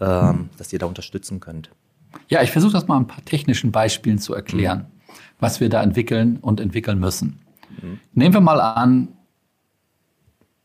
[0.00, 1.70] ähm, dass ihr da unterstützen könnt?
[2.28, 5.12] Ja, ich versuche das mal ein paar technischen Beispielen zu erklären, mhm.
[5.40, 7.40] was wir da entwickeln und entwickeln müssen.
[7.80, 8.00] Mhm.
[8.14, 9.08] Nehmen wir mal an,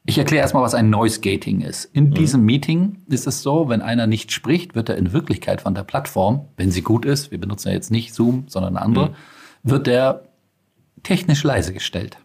[0.07, 1.85] ich erkläre erstmal, was ein Noise Gating ist.
[1.85, 2.13] In mhm.
[2.15, 5.83] diesem Meeting ist es so, wenn einer nicht spricht, wird er in Wirklichkeit von der
[5.83, 9.15] Plattform, wenn sie gut ist, wir benutzen ja jetzt nicht Zoom, sondern eine andere, mhm
[9.69, 10.23] wird der
[11.03, 12.17] technisch leise gestellt.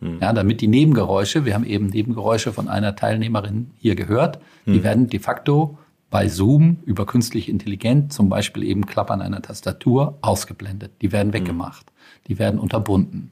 [0.00, 0.18] Hm.
[0.20, 5.08] Ja, damit die Nebengeräusche, wir haben eben Nebengeräusche von einer Teilnehmerin hier gehört, die werden
[5.08, 5.78] de facto
[6.10, 10.92] bei Zoom über künstliche Intelligenz, zum Beispiel eben Klappern einer Tastatur, ausgeblendet.
[11.02, 11.92] Die werden weggemacht.
[12.28, 13.30] Die werden unterbunden.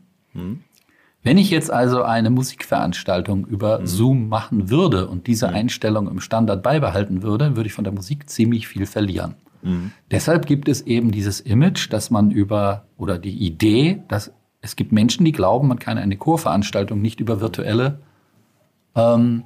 [1.23, 3.87] Wenn ich jetzt also eine Musikveranstaltung über hm.
[3.87, 5.55] Zoom machen würde und diese hm.
[5.55, 9.35] Einstellung im Standard beibehalten würde, würde ich von der Musik ziemlich viel verlieren.
[9.63, 9.93] Mhm.
[10.11, 14.93] Deshalb gibt es eben dieses Image, dass man über, oder die Idee, dass es gibt
[14.93, 18.01] Menschen, die glauben, man kann eine Chorveranstaltung nicht über virtuelle
[18.95, 19.45] ähm,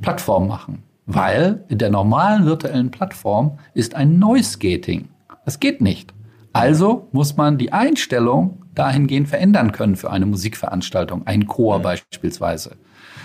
[0.00, 0.82] Plattformen machen.
[1.06, 5.08] Weil in der normalen virtuellen Plattform ist ein Noise Gating.
[5.44, 6.12] Das geht nicht.
[6.56, 11.82] Also muss man die Einstellung dahingehend verändern können für eine Musikveranstaltung, ein Chor mhm.
[11.82, 12.76] beispielsweise.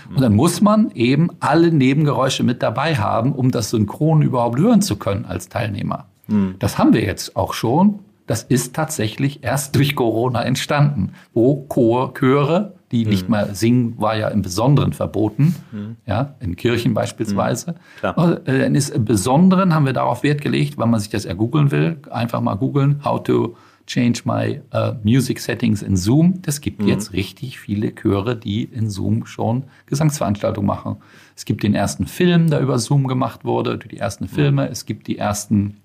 [0.10, 4.82] Und dann muss man eben alle Nebengeräusche mit dabei haben, um das Synchron überhaupt hören
[4.82, 6.08] zu können als Teilnehmer.
[6.28, 6.56] Mhm.
[6.60, 8.00] Das haben wir jetzt auch schon.
[8.28, 13.10] Das ist tatsächlich erst durch Corona entstanden, wo Chor, Chöre, die mhm.
[13.10, 15.96] nicht mehr singen, war ja im Besonderen verboten, mhm.
[16.06, 17.76] ja, in Kirchen beispielsweise.
[18.04, 18.38] Mhm.
[18.46, 22.42] Äh, Im Besonderen haben wir darauf Wert gelegt, wenn man sich das ergoogeln will, einfach
[22.42, 23.56] mal googeln, how to
[23.88, 26.42] change my uh, music settings in Zoom.
[26.44, 26.88] Das gibt mhm.
[26.88, 30.98] jetzt richtig viele Chöre, die in Zoom schon Gesangsveranstaltungen machen.
[31.36, 34.70] Es gibt den ersten Film, der über Zoom gemacht wurde, die ersten Filme.
[34.70, 35.78] Es gibt die ersten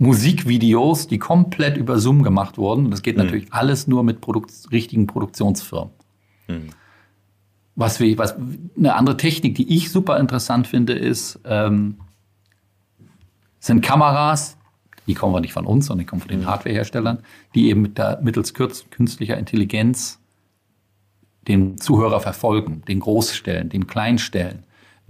[0.00, 2.86] Musikvideos, die komplett über Zoom gemacht wurden.
[2.86, 3.24] Und das geht mhm.
[3.24, 5.92] natürlich alles nur mit Produkt richtigen Produktionsfirmen.
[6.48, 6.70] Mhm.
[7.76, 8.34] Was, wir, was
[8.76, 11.96] eine andere Technik, die ich super interessant finde, ist, ähm,
[13.58, 14.56] sind Kameras,
[15.06, 16.46] die kommen aber nicht von uns, sondern die kommen von den mhm.
[16.46, 17.18] Hardwareherstellern,
[17.54, 20.18] die eben mit der, mittels künstlicher Intelligenz
[21.46, 23.86] den Zuhörer verfolgen, den großstellen, den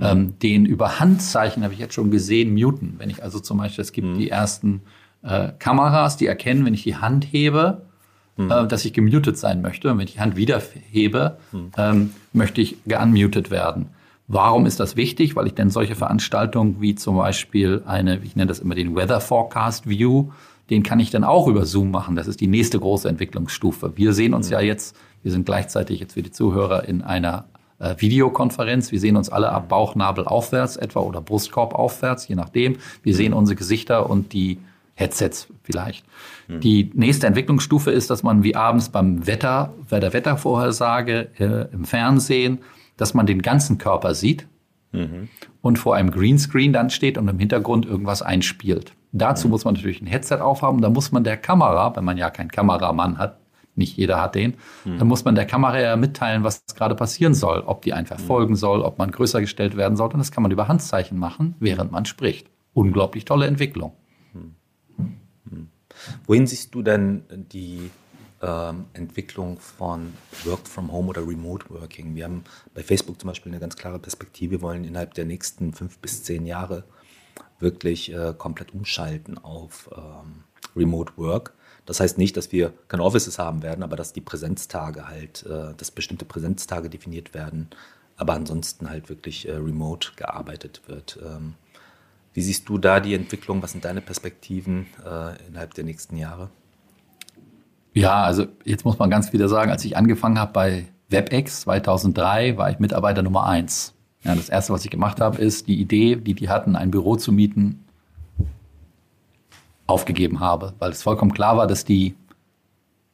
[0.01, 2.95] ähm, den über Handzeichen habe ich jetzt schon gesehen, muten.
[2.99, 4.19] Wenn ich also zum Beispiel, es gibt mhm.
[4.19, 4.83] die ersten
[5.23, 7.83] äh, Kameras, die erkennen, wenn ich die Hand hebe,
[8.37, 8.51] mhm.
[8.51, 9.91] äh, dass ich gemutet sein möchte.
[9.91, 10.61] Und wenn ich die Hand wieder
[10.91, 11.71] hebe, mhm.
[11.77, 13.87] ähm, möchte ich geunmutet werden.
[14.27, 15.35] Warum ist das wichtig?
[15.35, 19.21] Weil ich denn solche Veranstaltungen wie zum Beispiel eine, ich nenne das immer den Weather
[19.21, 20.31] Forecast View,
[20.71, 22.15] den kann ich dann auch über Zoom machen.
[22.15, 23.93] Das ist die nächste große Entwicklungsstufe.
[23.97, 24.53] Wir sehen uns mhm.
[24.53, 27.47] ja jetzt, wir sind gleichzeitig jetzt für die Zuhörer in einer
[27.81, 28.93] äh, Videokonferenz.
[28.93, 32.77] Wir sehen uns alle ab Bauchnabel aufwärts etwa oder Brustkorb aufwärts, je nachdem.
[33.03, 34.59] Wir sehen unsere Gesichter und die
[34.95, 36.05] Headsets vielleicht.
[36.47, 36.61] Mhm.
[36.61, 41.85] Die nächste Entwicklungsstufe ist, dass man wie abends beim Wetter, bei der Wettervorhersage äh, im
[41.85, 42.59] Fernsehen,
[42.97, 44.47] dass man den ganzen Körper sieht
[44.93, 45.29] mhm.
[45.63, 48.93] und vor einem Greenscreen dann steht und im Hintergrund irgendwas einspielt.
[49.13, 49.53] Dazu mhm.
[49.53, 50.83] muss man natürlich ein Headset aufhaben.
[50.83, 53.40] Da muss man der Kamera, wenn man ja keinen Kameramann hat,
[53.75, 54.55] nicht jeder hat den,
[54.85, 54.99] mhm.
[54.99, 58.53] dann muss man der Kamera ja mitteilen, was gerade passieren soll, ob die einen verfolgen
[58.53, 58.59] mhm.
[58.59, 60.11] soll, ob man größer gestellt werden soll.
[60.13, 62.49] Und das kann man über Handzeichen machen, während man spricht.
[62.73, 63.93] Unglaublich tolle Entwicklung.
[64.33, 65.69] Mhm.
[66.27, 67.91] Wohin siehst du denn die
[68.43, 70.13] ähm, Entwicklung von
[70.45, 72.15] Work from Home oder Remote Working?
[72.15, 74.53] Wir haben bei Facebook zum Beispiel eine ganz klare Perspektive.
[74.53, 76.85] Wir wollen innerhalb der nächsten fünf bis zehn Jahre
[77.59, 80.45] wirklich äh, komplett umschalten auf ähm,
[80.77, 81.55] Remote Work.
[81.91, 85.75] Das heißt nicht, dass wir keine Offices haben werden, aber dass die Präsenztage halt, äh,
[85.77, 87.69] dass bestimmte Präsenztage definiert werden,
[88.17, 91.19] aber ansonsten halt wirklich äh, remote gearbeitet wird.
[91.21, 91.55] Ähm,
[92.33, 93.61] wie siehst du da die Entwicklung?
[93.61, 96.51] Was sind deine Perspektiven äh, innerhalb der nächsten Jahre?
[97.93, 102.57] Ja, also jetzt muss man ganz wieder sagen, als ich angefangen habe bei WebEx 2003,
[102.57, 103.95] war ich Mitarbeiter Nummer eins.
[104.23, 107.17] Ja, das erste, was ich gemacht habe, ist die Idee, die die hatten, ein Büro
[107.17, 107.85] zu mieten,
[109.91, 112.15] aufgegeben habe, weil es vollkommen klar war, dass die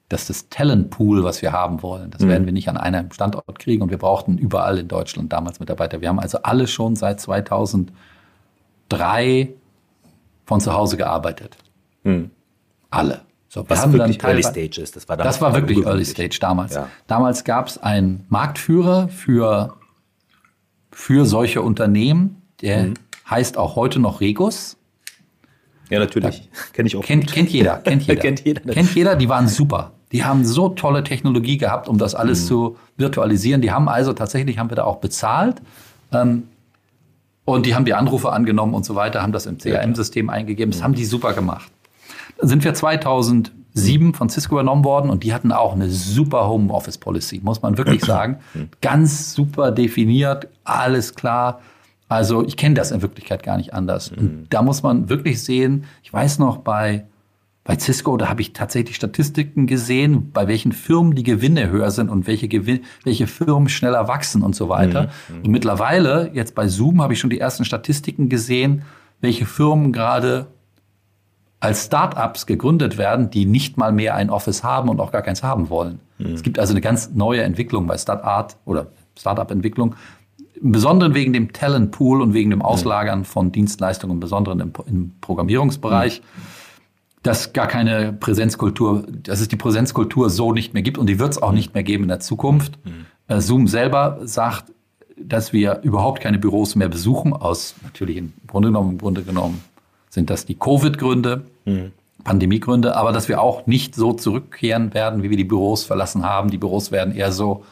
[0.09, 2.29] dass das Talentpool, was wir haben wollen, das mhm.
[2.29, 6.01] werden wir nicht an einem Standort kriegen und wir brauchten überall in Deutschland damals Mitarbeiter.
[6.01, 9.49] Wir haben also alle schon seit 2003
[10.45, 11.57] von zu Hause gearbeitet.
[12.05, 12.31] Mhm.
[12.91, 13.23] Alle.
[13.49, 14.95] So, was haben wirklich dann Early Stage ist.
[14.97, 16.75] Das war, das war wirklich Early Stage damals.
[16.75, 16.89] Ja.
[17.07, 19.75] Damals gab es einen Marktführer für,
[20.93, 22.95] für solche Unternehmen, der mhm.
[23.29, 24.77] heißt auch heute noch Regus.
[25.91, 26.49] Ja, natürlich.
[26.73, 27.03] Kenne ich auch.
[27.03, 27.77] Kennt, kennt jeder.
[27.77, 28.21] Kennt jeder.
[28.21, 28.61] kennt jeder.
[28.73, 29.17] Kennt jeder.
[29.17, 29.93] Die waren super.
[30.13, 32.47] Die haben so tolle Technologie gehabt, um das alles mhm.
[32.47, 33.61] zu virtualisieren.
[33.61, 35.57] Die haben also tatsächlich, haben wir da auch bezahlt.
[36.13, 36.45] Ähm,
[37.45, 40.73] und die haben die Anrufe angenommen und so weiter, haben das im CRM-System eingegeben.
[40.73, 40.85] Das mhm.
[40.85, 41.71] haben die super gemacht.
[42.39, 47.41] Dann sind wir 2007 von Cisco übernommen worden und die hatten auch eine super Homeoffice-Policy,
[47.43, 48.39] muss man wirklich sagen.
[48.55, 48.69] Mhm.
[48.81, 51.61] Ganz super definiert, alles klar.
[52.09, 54.11] Also ich kenne das in Wirklichkeit gar nicht anders.
[54.11, 54.19] Mhm.
[54.19, 57.07] Und da muss man wirklich sehen, ich weiß noch bei,
[57.65, 62.09] bei Cisco, da habe ich tatsächlich Statistiken gesehen, bei welchen Firmen die Gewinne höher sind
[62.09, 65.11] und welche, Gewin welche Firmen schneller wachsen und so weiter.
[65.29, 65.43] Mhm.
[65.45, 68.83] Und mittlerweile, jetzt bei Zoom, habe ich schon die ersten Statistiken gesehen,
[69.21, 70.47] welche Firmen gerade
[71.59, 75.43] als Startups gegründet werden, die nicht mal mehr ein Office haben und auch gar keins
[75.43, 75.99] haben wollen.
[76.19, 76.35] Mhm.
[76.35, 78.89] Es gibt also eine ganz neue Entwicklung bei Startup oder
[79.19, 79.97] Startup-Entwicklung,
[80.61, 85.13] im Besonderen wegen dem Talentpool und wegen dem Auslagern von Dienstleistungen, im Besonderen im, im
[85.21, 86.23] Programmierungsbereich,
[87.23, 91.33] dass gar keine Präsenzkultur, dass es die Präsenzkultur so nicht mehr gibt und die wird
[91.33, 92.79] es auch nicht mehr geben in der Zukunft.
[92.85, 93.41] Mhm.
[93.41, 94.73] Zoom selber sagt,
[95.19, 99.63] dass wir überhaupt keine Büros mehr besuchen, aus natürlich im Grunde genommen, im Grunde genommen
[100.11, 101.93] sind das die Covid-Gründe, mhm.
[102.23, 106.51] Pandemiegründe, aber dass wir auch nicht so zurückkehren werden, wie wir die Büros verlassen haben.
[106.51, 107.65] Die Büros werden eher so,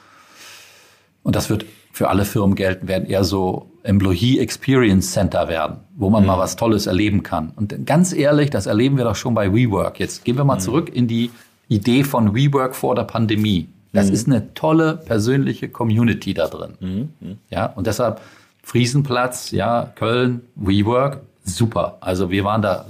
[1.23, 1.65] und das wird
[1.95, 6.27] für alle Firmen gelten, werden eher so Employee Experience Center werden, wo man mhm.
[6.27, 7.53] mal was Tolles erleben kann.
[7.55, 10.01] Und ganz ehrlich, das erleben wir doch schon bei WeWork.
[10.01, 10.61] Jetzt gehen wir mal mhm.
[10.61, 11.31] zurück in die
[11.69, 13.69] Idee von WeWork vor der Pandemie.
[13.93, 14.13] Das mhm.
[14.13, 16.75] ist eine tolle persönliche Community da drin.
[16.81, 17.09] Mhm.
[17.21, 17.39] mhm.
[17.49, 18.21] Ja, und deshalb
[18.65, 21.99] Friesenplatz, ja, Köln, WeWork, super.
[22.01, 22.87] Also wir waren da,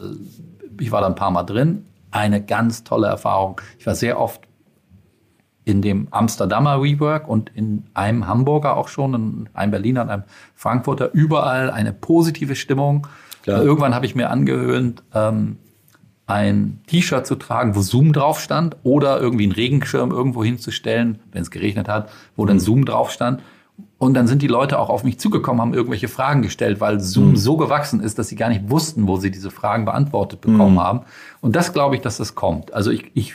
[0.80, 3.60] ich war da ein paar Mal drin, eine ganz tolle Erfahrung.
[3.78, 4.40] Ich war sehr oft
[5.64, 10.24] in dem Amsterdamer WeWork und in einem Hamburger auch schon, in einem Berliner und einem
[10.54, 13.06] Frankfurter, überall eine positive Stimmung.
[13.42, 13.62] Klar.
[13.62, 15.56] Irgendwann habe ich mir angehört, ähm,
[16.26, 21.42] ein T-Shirt zu tragen, wo Zoom drauf stand, oder irgendwie einen Regenschirm irgendwo hinzustellen, wenn
[21.42, 22.60] es geregnet hat, wo dann mhm.
[22.60, 23.42] Zoom drauf stand.
[23.98, 27.30] Und dann sind die Leute auch auf mich zugekommen, haben irgendwelche Fragen gestellt, weil Zoom
[27.30, 27.36] mhm.
[27.36, 30.80] so gewachsen ist, dass sie gar nicht wussten, wo sie diese Fragen beantwortet bekommen mhm.
[30.80, 31.00] haben.
[31.40, 32.72] Und das glaube ich, dass das kommt.
[32.72, 33.34] Also ich, ich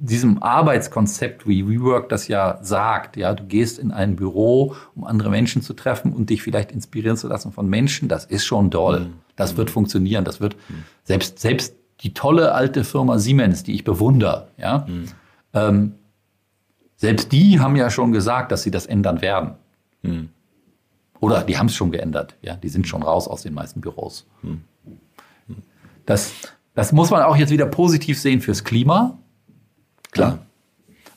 [0.00, 5.28] diesem Arbeitskonzept wie WeWork das ja sagt, ja, du gehst in ein Büro, um andere
[5.28, 9.00] Menschen zu treffen und dich vielleicht inspirieren zu lassen von Menschen, das ist schon toll.
[9.00, 9.14] Mhm.
[9.34, 10.24] Das wird funktionieren.
[10.24, 10.84] Das wird mhm.
[11.02, 15.06] selbst, selbst die tolle alte Firma Siemens, die ich bewundere, ja, mhm.
[15.52, 15.94] ähm,
[16.96, 19.54] selbst die haben ja schon gesagt, dass sie das ändern werden.
[20.02, 20.30] Mhm.
[21.20, 24.26] Oder die haben es schon geändert, ja, die sind schon raus aus den meisten Büros.
[24.42, 24.62] Mhm.
[26.06, 26.32] Das,
[26.74, 29.18] das muss man auch jetzt wieder positiv sehen fürs Klima.
[30.18, 30.38] Klar.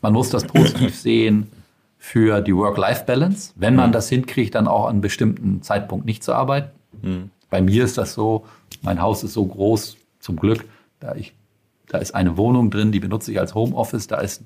[0.02, 1.52] Man muss das positiv sehen
[1.98, 3.94] für die Work-Life-Balance, wenn man mhm.
[3.94, 6.72] das hinkriegt, dann auch an einem bestimmten Zeitpunkt nicht zu arbeiten.
[7.02, 7.30] Mhm.
[7.50, 8.46] Bei mir ist das so,
[8.82, 10.66] mein Haus ist so groß, zum Glück,
[11.00, 11.34] da, ich,
[11.88, 14.44] da ist eine Wohnung drin, die benutze ich als Homeoffice, da ist,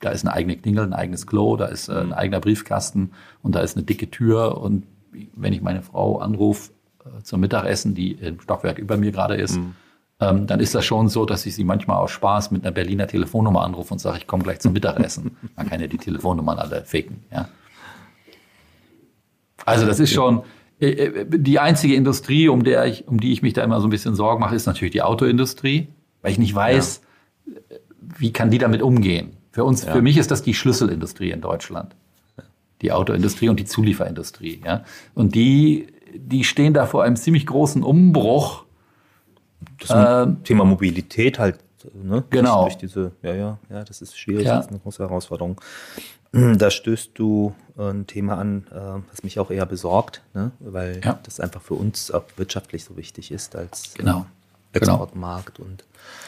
[0.00, 3.54] da ist eine eigene Klingel, ein eigenes Klo, da ist äh, ein eigener Briefkasten und
[3.54, 4.58] da ist eine dicke Tür.
[4.60, 4.84] Und
[5.34, 6.72] wenn ich meine Frau anrufe
[7.04, 9.74] äh, zum Mittagessen, die im Stockwerk über mir gerade ist, mhm.
[10.22, 13.08] Ähm, dann ist das schon so, dass ich sie manchmal aus Spaß mit einer Berliner
[13.08, 15.36] Telefonnummer anrufe und sage, ich komme gleich zum Mittagessen.
[15.56, 17.24] Man kann ja die Telefonnummern alle faken.
[17.32, 17.48] Ja.
[19.64, 20.42] Also das ist schon,
[20.80, 23.88] äh, äh, die einzige Industrie, um, der ich, um die ich mich da immer so
[23.88, 25.88] ein bisschen Sorgen mache, ist natürlich die Autoindustrie,
[26.22, 27.02] weil ich nicht weiß,
[27.46, 27.54] ja.
[28.18, 29.36] wie kann die damit umgehen.
[29.50, 29.92] Für uns, ja.
[29.92, 31.96] für mich ist das die Schlüsselindustrie in Deutschland.
[32.80, 34.60] Die Autoindustrie und die Zulieferindustrie.
[34.64, 34.84] Ja?
[35.14, 38.61] Und die, die stehen da vor einem ziemlich großen Umbruch.
[39.78, 41.58] Das ähm, Thema Mobilität halt.
[41.94, 42.22] Ne?
[42.30, 42.62] Genau.
[42.62, 44.56] Durch diese, ja, ja, ja, das ist schwierig, ja.
[44.56, 45.60] das ist eine große Herausforderung.
[46.32, 50.50] Da stößt du äh, ein Thema an, äh, was mich auch eher besorgt, ne?
[50.60, 51.18] weil ja.
[51.22, 54.24] das einfach für uns auch wirtschaftlich so wichtig ist als genau.
[54.72, 55.68] Exportmarkt genau.
[55.68, 55.84] und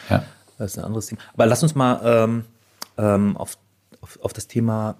[0.09, 0.23] ja.
[0.59, 1.21] das ist ein anderes Thema.
[1.33, 2.45] Aber lass uns mal ähm,
[2.99, 3.57] ähm, auf,
[4.01, 4.95] auf, auf, das Thema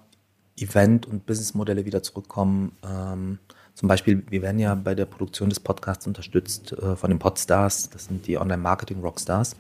[0.58, 2.71] Event und Businessmodelle wieder zurückkommen.
[2.84, 3.38] Ähm,
[3.76, 7.90] zum Beispiel, wir werden ja bei der Produktion des Podcasts unterstützt äh, von den Podstars,
[7.90, 9.58] das sind die Online-Marketing-Rockstars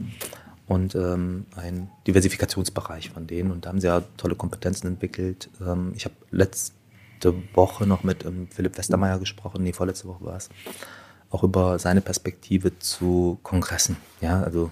[0.67, 3.51] und ähm, ein Diversifikationsbereich von denen.
[3.51, 5.49] Und da haben sie ja tolle Kompetenzen entwickelt.
[5.61, 6.73] Ähm, ich habe letzte
[7.53, 10.49] Woche noch mit ähm, Philipp Westermeier gesprochen, nee, vorletzte Woche war es,
[11.29, 13.97] auch über seine Perspektive zu Kongressen.
[14.21, 14.71] Ja, also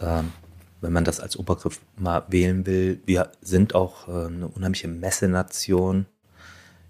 [0.00, 0.32] ähm,
[0.80, 6.06] wenn man das als Obergriff mal wählen will, wir sind auch äh, eine unheimliche Messenation.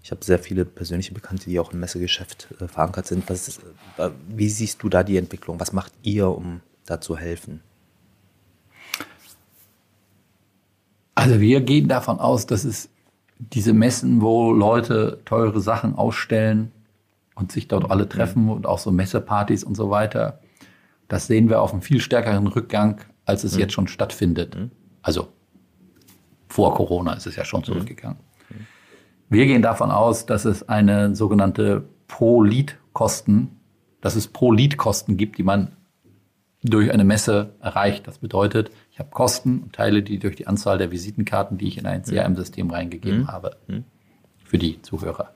[0.09, 3.29] Ich habe sehr viele persönliche Bekannte, die auch im Messegeschäft äh, verankert sind.
[3.29, 3.61] Ist,
[3.97, 5.59] äh, wie siehst du da die Entwicklung?
[5.59, 7.61] Was macht ihr, um da zu helfen?
[11.13, 12.89] Also wir gehen davon aus, dass es
[13.37, 16.71] diese Messen, wo Leute teure Sachen ausstellen
[17.35, 18.49] und sich dort alle treffen mhm.
[18.49, 20.39] und auch so Messepartys und so weiter,
[21.07, 23.59] das sehen wir auf einem viel stärkeren Rückgang, als es mhm.
[23.59, 24.55] jetzt schon stattfindet.
[24.55, 24.71] Mhm.
[25.03, 25.27] Also
[26.47, 27.65] vor Corona ist es ja schon mhm.
[27.65, 28.17] zurückgegangen.
[28.17, 28.28] Mhm.
[29.29, 33.59] Wir gehen davon aus, dass es eine sogenannte Pro-Lead-Kosten,
[34.01, 35.71] dass es Pro-Lead-Kosten gibt, die man
[36.63, 38.07] durch eine Messe erreicht.
[38.07, 41.77] Das bedeutet, ich habe Kosten und teile die durch die Anzahl der Visitenkarten, die ich
[41.77, 43.27] in ein CRM-System reingegeben mhm.
[43.27, 43.57] habe.
[43.67, 43.85] Mhm.
[44.43, 45.31] Für die Zuhörer.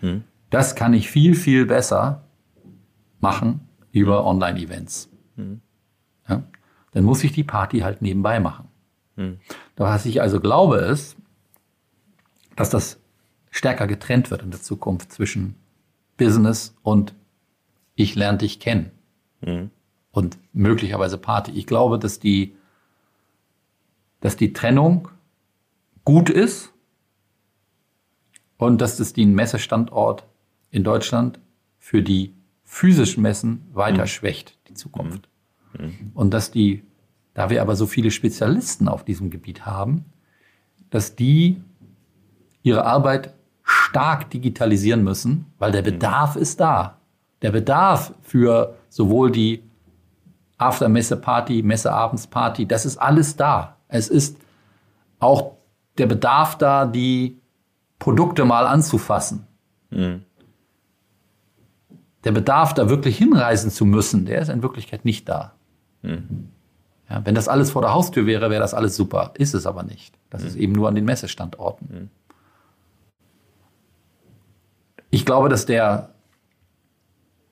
[0.00, 0.24] Mhm.
[0.50, 2.24] Das kann ich viel, viel besser
[3.20, 4.28] machen über mhm.
[4.28, 5.10] Online-Events.
[5.36, 5.60] Mhm.
[6.28, 6.42] Ja?
[6.92, 8.68] Dann muss ich die Party halt nebenbei machen.
[9.16, 9.38] Mhm.
[9.76, 11.16] Was ich also glaube ist,
[12.56, 13.00] dass das
[13.54, 15.54] stärker getrennt wird in der Zukunft zwischen
[16.16, 17.14] Business und
[17.94, 18.90] ich lerne dich kennen.
[20.10, 21.52] Und möglicherweise Party.
[21.52, 22.56] Ich glaube, dass die
[24.24, 25.08] dass die Trennung
[26.02, 26.72] gut ist
[28.56, 30.24] und dass das den Messestandort
[30.70, 31.40] in Deutschland
[31.78, 34.06] für die physischen Messen weiter mhm.
[34.06, 35.28] schwächt, die Zukunft.
[35.78, 35.84] Mhm.
[35.84, 36.12] mhm.
[36.14, 36.84] Und dass die,
[37.34, 40.06] da wir aber so viele Spezialisten auf diesem Gebiet haben,
[40.88, 41.62] dass die
[42.62, 43.34] ihre Arbeit
[43.74, 45.86] stark digitalisieren müssen, weil der mhm.
[45.86, 46.98] Bedarf ist da.
[47.42, 49.62] Der Bedarf für sowohl die
[50.58, 53.76] After-Messe-Party, Messeabendsparty, das ist alles da.
[53.88, 54.38] Es ist
[55.18, 55.56] auch
[55.98, 57.40] der Bedarf da, die
[57.98, 59.46] Produkte mal anzufassen.
[59.90, 60.22] Mhm.
[62.24, 65.52] Der Bedarf, da wirklich hinreisen zu müssen, der ist in Wirklichkeit nicht da.
[66.02, 66.48] Mhm.
[67.10, 69.32] Ja, wenn das alles vor der Haustür wäre, wäre das alles super.
[69.34, 70.18] Ist es aber nicht.
[70.30, 70.48] Das mhm.
[70.48, 72.10] ist eben nur an den Messestandorten.
[75.14, 76.08] Ich glaube, dass der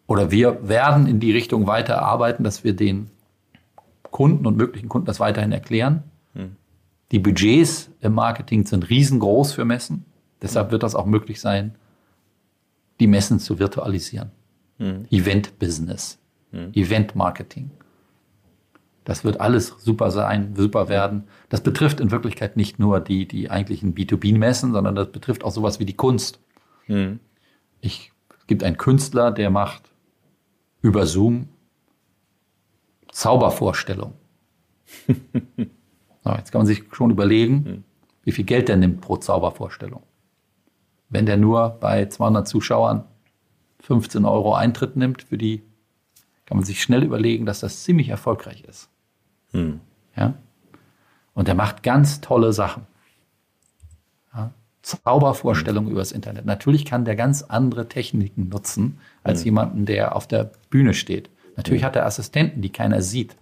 [0.08, 3.08] oder wir werden in die Richtung weiter arbeiten, dass wir den
[4.02, 6.02] Kunden und möglichen Kunden das weiterhin erklären.
[6.34, 6.56] Mhm.
[7.12, 10.04] Die Budgets im Marketing sind riesengroß für Messen.
[10.42, 11.76] Deshalb wird das auch möglich sein,
[12.98, 14.32] die Messen zu virtualisieren.
[14.78, 15.06] Mhm.
[15.12, 16.18] Event-Business,
[16.50, 16.72] mhm.
[16.74, 17.70] Event-Marketing.
[19.04, 21.28] Das wird alles super sein, super werden.
[21.48, 25.78] Das betrifft in Wirklichkeit nicht nur die, die eigentlichen B2B-Messen, sondern das betrifft auch sowas
[25.78, 26.40] wie die Kunst.
[26.88, 27.20] Mhm.
[27.82, 29.82] Ich, es gibt einen Künstler, der macht
[30.80, 31.48] über Zoom
[33.10, 34.14] Zaubervorstellung.
[35.06, 35.14] so,
[36.36, 37.84] jetzt kann man sich schon überlegen, mhm.
[38.22, 40.02] wie viel Geld der nimmt pro Zaubervorstellung.
[41.10, 43.04] Wenn der nur bei 200 Zuschauern
[43.80, 45.62] 15 Euro Eintritt nimmt für die,
[46.46, 48.88] kann man sich schnell überlegen, dass das ziemlich erfolgreich ist.
[49.50, 49.80] Hm.
[50.16, 50.34] Ja?
[51.34, 52.86] Und er macht ganz tolle Sachen.
[54.84, 54.98] Ja?
[55.04, 55.92] Zaubervorstellungen hm.
[55.92, 56.44] übers Internet.
[56.44, 59.44] Natürlich kann der ganz andere Techniken nutzen als hm.
[59.46, 61.30] jemanden, der auf der Bühne steht.
[61.56, 61.86] Natürlich hm.
[61.86, 63.36] hat er Assistenten, die keiner sieht,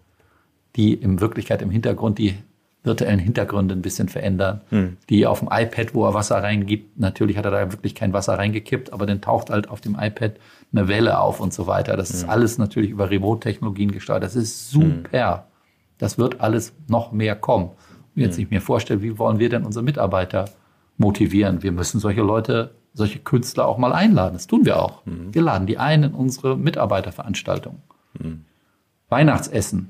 [0.76, 2.36] die in Wirklichkeit im Hintergrund die
[2.82, 4.62] virtuellen Hintergründe ein bisschen verändern.
[4.70, 4.96] Hm.
[5.10, 8.38] Die auf dem iPad, wo er Wasser reingibt, natürlich hat er da wirklich kein Wasser
[8.38, 10.32] reingekippt, aber dann taucht halt auf dem iPad
[10.72, 11.96] eine Welle auf und so weiter.
[11.96, 12.16] Das hm.
[12.16, 14.22] ist alles natürlich über Remote-Technologien gesteuert.
[14.22, 15.36] Das ist super.
[15.36, 15.42] Hm.
[15.98, 17.72] Das wird alles noch mehr kommen.
[18.16, 20.46] Und jetzt ich mir vorstelle, wie wollen wir denn unsere Mitarbeiter
[21.00, 21.62] motivieren?
[21.62, 24.34] Wir müssen solche Leute, solche Künstler auch mal einladen.
[24.34, 25.04] Das tun wir auch.
[25.06, 25.34] Hm.
[25.34, 27.82] Wir laden die ein in unsere Mitarbeiterveranstaltung.
[28.20, 28.44] Hm.
[29.08, 29.88] Weihnachtsessen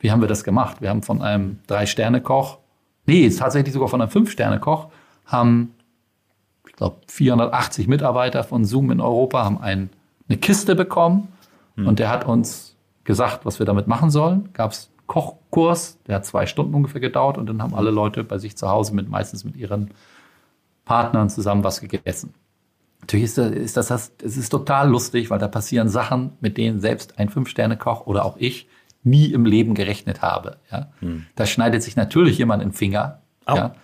[0.00, 0.80] wie haben wir das gemacht?
[0.80, 2.58] Wir haben von einem Drei-Sterne-Koch,
[3.06, 4.88] nee, tatsächlich sogar von einem Fünf-Sterne-Koch,
[5.26, 5.74] haben,
[6.66, 9.90] ich glaube, 480 Mitarbeiter von Zoom in Europa haben ein,
[10.28, 11.28] eine Kiste bekommen
[11.76, 11.86] hm.
[11.86, 14.48] und der hat uns gesagt, was wir damit machen sollen.
[14.54, 18.38] Gab es Kochkurs, der hat zwei Stunden ungefähr gedauert und dann haben alle Leute bei
[18.38, 19.90] sich zu Hause mit meistens mit ihren
[20.90, 22.34] Partnern zusammen was gegessen.
[23.00, 26.56] Natürlich ist das, ist das, das, es ist total lustig, weil da passieren Sachen, mit
[26.56, 28.66] denen selbst ein Fünf-Sterne-Koch oder auch ich
[29.04, 30.56] nie im Leben gerechnet habe.
[30.72, 30.88] Ja?
[30.98, 31.26] Hm.
[31.36, 33.20] Da schneidet sich natürlich jemand den Finger.
[33.46, 33.76] Ja?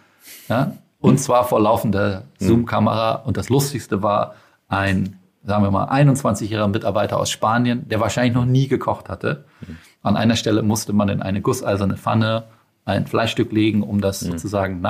[0.49, 0.73] Ja?
[0.99, 1.19] Und hm.
[1.19, 2.49] zwar vor laufender hm.
[2.49, 3.15] Zoom-Kamera.
[3.15, 4.35] Und das Lustigste war
[4.67, 9.45] ein, sagen wir mal, 21-jähriger Mitarbeiter aus Spanien, der wahrscheinlich noch nie gekocht hatte.
[9.65, 9.77] Hm.
[10.03, 12.49] An einer Stelle musste man in eine gusseiserne Pfanne
[12.85, 14.33] ein Fleischstück legen, um das hm.
[14.33, 14.81] sozusagen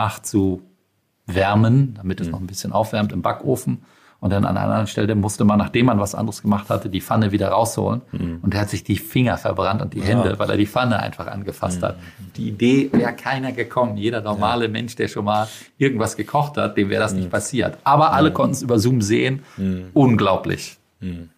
[1.26, 2.32] nachzuwärmen, damit es hm.
[2.32, 3.82] noch ein bisschen aufwärmt im Backofen.
[4.18, 7.02] Und dann an einer anderen Stelle musste man, nachdem man was anderes gemacht hatte, die
[7.02, 8.00] Pfanne wieder rausholen.
[8.12, 8.38] Mhm.
[8.40, 10.38] Und er hat sich die Finger verbrannt und die Hände, ja.
[10.38, 11.84] weil er die Pfanne einfach angefasst mhm.
[11.84, 11.96] hat.
[12.34, 13.98] Die Idee wäre keiner gekommen.
[13.98, 14.70] Jeder normale ja.
[14.70, 17.18] Mensch, der schon mal irgendwas gekocht hat, dem wäre das mhm.
[17.18, 17.76] nicht passiert.
[17.84, 19.42] Aber alle konnten es über Zoom sehen.
[19.58, 19.90] Mhm.
[19.92, 20.78] Unglaublich.
[21.00, 21.28] Mhm.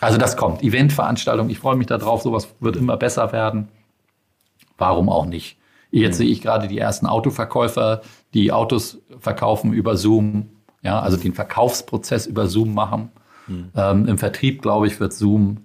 [0.00, 0.62] Also das kommt.
[0.62, 1.50] Eventveranstaltung.
[1.50, 2.22] Ich freue mich darauf.
[2.22, 3.66] Sowas wird immer besser werden.
[4.78, 5.59] Warum auch nicht?
[5.90, 6.24] Jetzt mhm.
[6.24, 8.02] sehe ich gerade die ersten Autoverkäufer,
[8.34, 10.50] die Autos verkaufen über Zoom
[10.82, 13.10] ja, also den Verkaufsprozess über Zoom machen.
[13.46, 13.70] Mhm.
[13.74, 15.58] Ähm, Im Vertrieb, glaube ich, wird Zoom,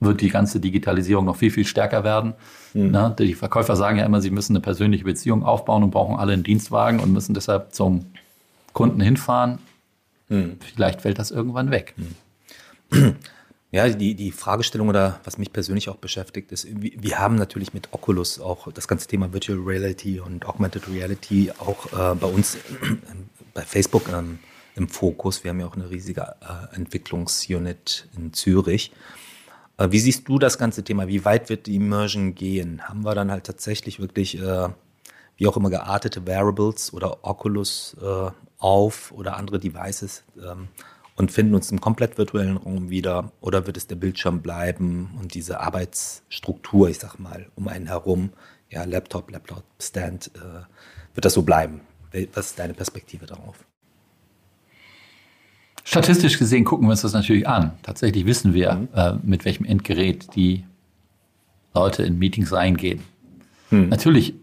[0.00, 2.34] wird die ganze Digitalisierung noch viel, viel stärker werden.
[2.72, 2.90] Mhm.
[2.90, 3.14] Ne?
[3.18, 6.42] Die Verkäufer sagen ja immer, sie müssen eine persönliche Beziehung aufbauen und brauchen alle einen
[6.42, 8.06] Dienstwagen und müssen deshalb zum
[8.72, 9.58] Kunden hinfahren.
[10.28, 10.56] Mhm.
[10.60, 11.94] Vielleicht fällt das irgendwann weg.
[13.74, 17.88] Ja, die, die Fragestellung oder was mich persönlich auch beschäftigt, ist, wir haben natürlich mit
[17.90, 22.56] Oculus auch das ganze Thema Virtual Reality und Augmented Reality auch äh, bei uns
[23.52, 24.38] bei Facebook ähm,
[24.76, 25.42] im Fokus.
[25.42, 28.92] Wir haben ja auch eine riesige äh, Entwicklungsunit in Zürich.
[29.76, 31.08] Äh, wie siehst du das ganze Thema?
[31.08, 32.80] Wie weit wird die Immersion gehen?
[32.88, 34.68] Haben wir dann halt tatsächlich wirklich, äh,
[35.36, 40.68] wie auch immer, geartete Variables oder Oculus äh, auf oder andere Devices ähm,
[41.16, 43.32] und finden uns im komplett virtuellen Raum wieder?
[43.40, 48.30] Oder wird es der Bildschirm bleiben und diese Arbeitsstruktur, ich sag mal, um einen herum,
[48.70, 50.64] ja, Laptop, Laptop, Stand, äh,
[51.14, 51.80] wird das so bleiben?
[52.32, 53.64] Was ist deine Perspektive darauf?
[55.84, 57.72] Statistisch gesehen gucken wir uns das natürlich an.
[57.82, 58.88] Tatsächlich wissen wir, mhm.
[58.94, 60.64] äh, mit welchem Endgerät die
[61.74, 63.00] Leute in Meetings reingehen.
[63.70, 63.88] Mhm.
[63.90, 64.34] Natürlich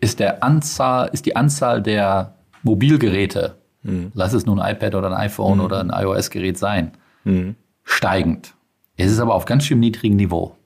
[0.00, 4.12] ist, der Anzahl, ist die Anzahl der Mobilgeräte, mhm.
[4.14, 5.64] lass es nun ein iPad oder ein iPhone mhm.
[5.64, 6.92] oder ein iOS-Gerät sein,
[7.24, 7.56] mhm.
[7.84, 8.54] steigend.
[8.96, 10.56] Es ist aber auf ganz schön niedrigem Niveau.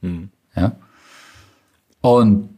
[0.00, 0.30] Mhm.
[0.56, 0.72] Ja?
[2.00, 2.48] Und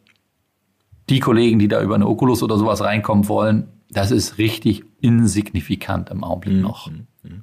[1.09, 6.11] die Kollegen, die da über eine Oculus oder sowas reinkommen wollen, das ist richtig insignifikant
[6.11, 6.61] im Augenblick Mhm.
[6.62, 6.91] noch.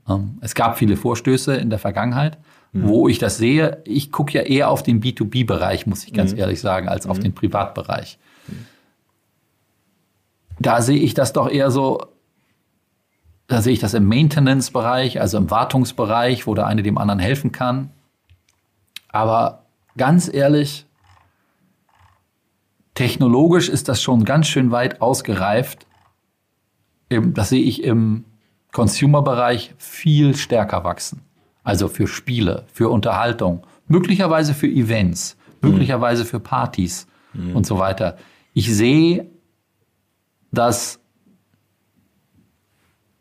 [0.08, 2.38] Ähm, es gab viele Vorstöße in der Vergangenheit,
[2.74, 3.82] wo ich das sehe.
[3.86, 7.34] Ich gucke ja eher auf den B2B-Bereich, muss ich ganz ehrlich sagen, als auf den
[7.34, 8.18] Privatbereich.
[10.60, 12.08] Da sehe ich das doch eher so,
[13.52, 17.52] da sehe ich das im Maintenance-Bereich, also im Wartungsbereich, wo der eine dem anderen helfen
[17.52, 17.90] kann.
[19.10, 19.66] Aber
[19.98, 20.86] ganz ehrlich,
[22.94, 25.86] technologisch ist das schon ganz schön weit ausgereift.
[27.10, 28.24] Das sehe ich im
[28.72, 31.24] Consumer-Bereich viel stärker wachsen.
[31.62, 37.06] Also für Spiele, für Unterhaltung, möglicherweise für Events, möglicherweise für Partys
[37.54, 38.16] und so weiter.
[38.54, 39.30] Ich sehe,
[40.54, 41.01] dass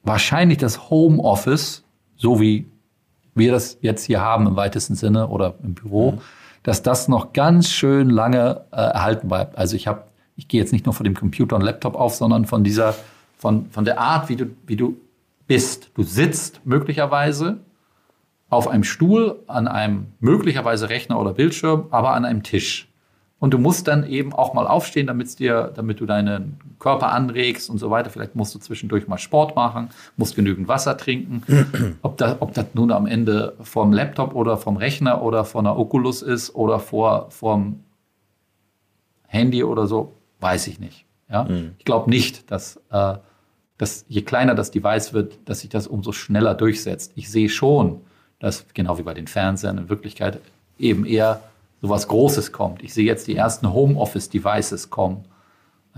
[0.03, 1.85] wahrscheinlich das Homeoffice,
[2.17, 2.67] so wie
[3.35, 6.21] wir das jetzt hier haben im weitesten Sinne oder im Büro,
[6.63, 9.57] dass das noch ganz schön lange äh, erhalten bleibt.
[9.57, 10.05] Also ich habe,
[10.37, 12.95] ich gehe jetzt nicht nur von dem Computer und Laptop auf, sondern von dieser,
[13.39, 14.97] von, von der Art, wie du, wie du
[15.47, 15.91] bist.
[15.95, 17.59] Du sitzt möglicherweise
[18.51, 22.90] auf einem Stuhl, an einem möglicherweise Rechner oder Bildschirm, aber an einem Tisch.
[23.41, 27.71] Und du musst dann eben auch mal aufstehen, damit's dir, damit du deinen Körper anregst
[27.71, 28.11] und so weiter.
[28.11, 29.89] Vielleicht musst du zwischendurch mal Sport machen,
[30.19, 31.43] musst genügend Wasser trinken.
[32.03, 35.79] ob, das, ob das nun am Ende vom Laptop oder vom Rechner oder von einer
[35.79, 37.81] Oculus ist oder vor, vom
[39.27, 41.07] Handy oder so, weiß ich nicht.
[41.31, 41.49] Ja?
[41.79, 43.15] Ich glaube nicht, dass, äh,
[43.79, 47.13] dass je kleiner das Device wird, dass sich das umso schneller durchsetzt.
[47.15, 48.03] Ich sehe schon,
[48.39, 50.41] dass genau wie bei den Fernsehern in Wirklichkeit
[50.79, 51.41] eben eher
[51.83, 52.83] sowas Großes kommt.
[52.83, 55.25] Ich sehe jetzt die ersten Homeoffice-Devices kommen.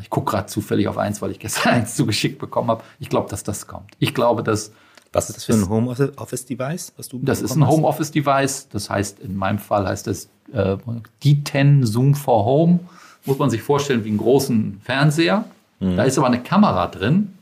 [0.01, 2.83] Ich gucke gerade zufällig auf eins, weil ich gestern eins zugeschickt bekommen habe.
[2.99, 3.91] Ich glaube, dass das kommt.
[3.99, 4.72] Ich glaube, dass
[5.12, 7.66] Was ist das für ein Homeoffice-Device, was du das ist ein?
[7.66, 8.68] Homeoffice-Device.
[8.70, 10.76] Das heißt, in meinem Fall heißt das äh,
[11.22, 12.80] D10 Zoom for Home.
[13.24, 15.45] Muss man sich vorstellen wie einen großen Fernseher.
[15.80, 17.33] Da ist aber eine Kamera drin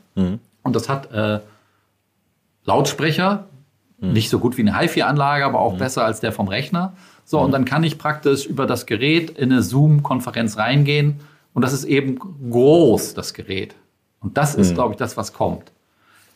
[0.63, 1.39] und das hat äh,
[2.65, 3.45] Lautsprecher.
[3.99, 6.93] Nicht so gut wie eine HiFi-Anlage, aber auch besser als der vom Rechner.
[7.25, 11.21] So, und dann kann ich praktisch über das Gerät in eine Zoom-Konferenz reingehen.
[11.53, 13.75] Und das ist eben groß, das Gerät.
[14.19, 15.71] Und das ist, glaube ich, das, was kommt.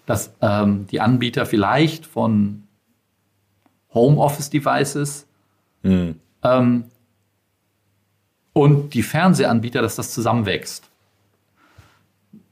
[0.05, 2.63] Dass ähm, die Anbieter vielleicht von
[3.93, 5.25] Homeoffice-Devices
[6.43, 6.85] ähm,
[8.53, 10.89] und die Fernsehanbieter, dass das zusammenwächst.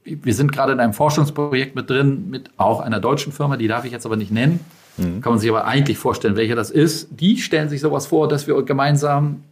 [0.04, 3.84] Wir sind gerade in einem Forschungsprojekt mit drin, mit auch einer deutschen Firma, die darf
[3.84, 4.60] ich jetzt aber nicht nennen.
[4.96, 7.08] Kann man sich aber eigentlich vorstellen, welcher das ist.
[7.10, 9.42] Die stellen sich sowas vor, dass wir gemeinsam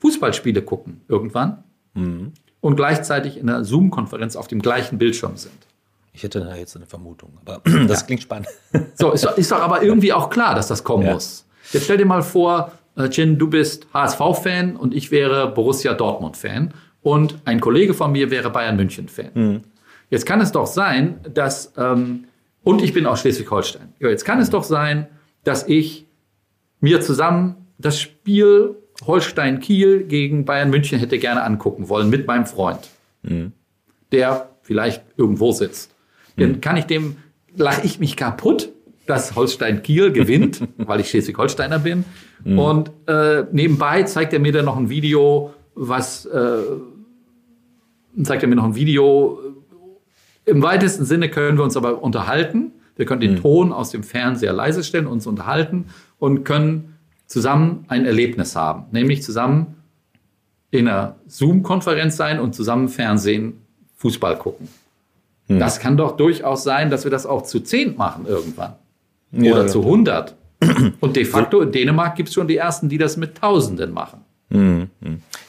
[0.00, 1.62] Fußballspiele gucken irgendwann
[1.94, 5.54] und gleichzeitig in einer Zoom-Konferenz auf dem gleichen Bildschirm sind.
[6.14, 8.48] Ich hätte da jetzt eine Vermutung, aber das klingt spannend.
[8.94, 11.14] So, ist, doch- ist doch aber irgendwie auch klar, dass das kommen Ja.
[11.14, 11.46] muss.
[11.72, 16.74] Jetzt stell dir mal vor, äh, Jin, du bist HSV-Fan und ich wäre Borussia Dortmund-Fan
[17.02, 19.62] und ein Kollege von mir wäre Bayern München-Fan.
[20.10, 22.24] Jetzt kann es doch sein, dass, ähm,
[22.64, 23.94] und ich bin aus Schleswig-Holstein.
[23.98, 25.06] Ja, jetzt kann es doch sein,
[25.44, 26.06] dass ich
[26.80, 32.90] mir zusammen das Spiel Holstein-Kiel gegen Bayern München hätte gerne angucken wollen mit meinem Freund,
[34.12, 35.94] der vielleicht irgendwo sitzt.
[36.36, 37.16] Dann kann ich dem,
[37.56, 38.70] lache ich mich kaputt,
[39.06, 42.04] dass Holstein-Kiel gewinnt, weil ich Schleswig-Holsteiner bin.
[42.44, 46.58] Und äh, nebenbei zeigt er mir dann noch ein Video, was äh,
[48.22, 49.38] zeigt er mir noch ein Video.
[50.44, 52.72] Im weitesten Sinne können wir uns aber unterhalten.
[52.96, 55.86] Wir können den Ton aus dem Fernseher leise stellen, uns unterhalten
[56.18, 58.84] und können zusammen ein Erlebnis haben.
[58.90, 59.76] Nämlich zusammen
[60.70, 63.54] in einer Zoom-Konferenz sein und zusammen Fernsehen,
[63.96, 64.68] Fußball gucken.
[65.58, 68.74] Das kann doch durchaus sein, dass wir das auch zu zehn machen irgendwann.
[69.32, 69.68] Ja, Oder ja.
[69.68, 70.34] zu 100.
[71.00, 74.20] Und de facto in Dänemark gibt es schon die ersten, die das mit Tausenden machen.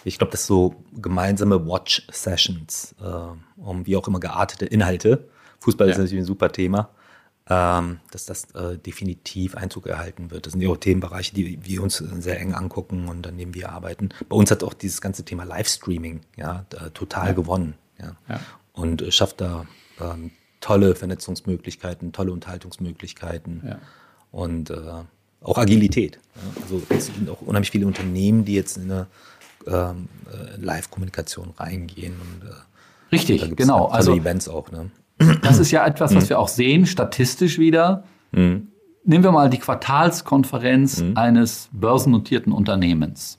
[0.05, 5.27] Ich glaube, das so gemeinsame Watch-Sessions, äh, um wie auch immer geartete Inhalte.
[5.59, 6.03] Fußball ist Ja.
[6.03, 6.89] natürlich ein super Thema,
[7.49, 10.45] ähm, dass das äh, definitiv Einzug erhalten wird.
[10.45, 13.71] Das sind ja auch Themenbereiche, die wir uns sehr eng angucken und an denen wir
[13.71, 14.09] arbeiten.
[14.29, 17.75] Bei uns hat auch dieses ganze Thema Livestreaming ja, da, total gewonnen.
[17.99, 18.15] Ja.
[18.29, 18.39] Ja.
[18.73, 19.65] Und äh, schafft da
[19.99, 20.31] ähm,
[20.61, 23.79] tolle Vernetzungsmöglichkeiten, tolle Unterhaltungsmöglichkeiten Ja.
[24.31, 24.75] und äh,
[25.43, 26.19] auch Agilität.
[26.61, 29.07] Also es sind auch unheimlich viele Unternehmen, die jetzt in eine
[29.67, 32.13] ähm, äh, Live-Kommunikation reingehen.
[32.13, 32.53] Und, äh,
[33.11, 33.87] Richtig, genau.
[33.87, 34.71] Also Events auch.
[34.71, 34.89] Ne?
[35.43, 38.03] Das ist ja etwas, was wir auch sehen, statistisch wieder.
[38.31, 43.37] Nehmen wir mal die Quartalskonferenz eines börsennotierten Unternehmens.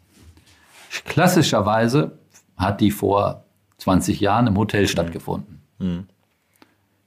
[1.05, 2.19] Klassischerweise
[2.57, 3.45] hat die vor
[3.79, 5.61] 20 Jahren im Hotel stattgefunden.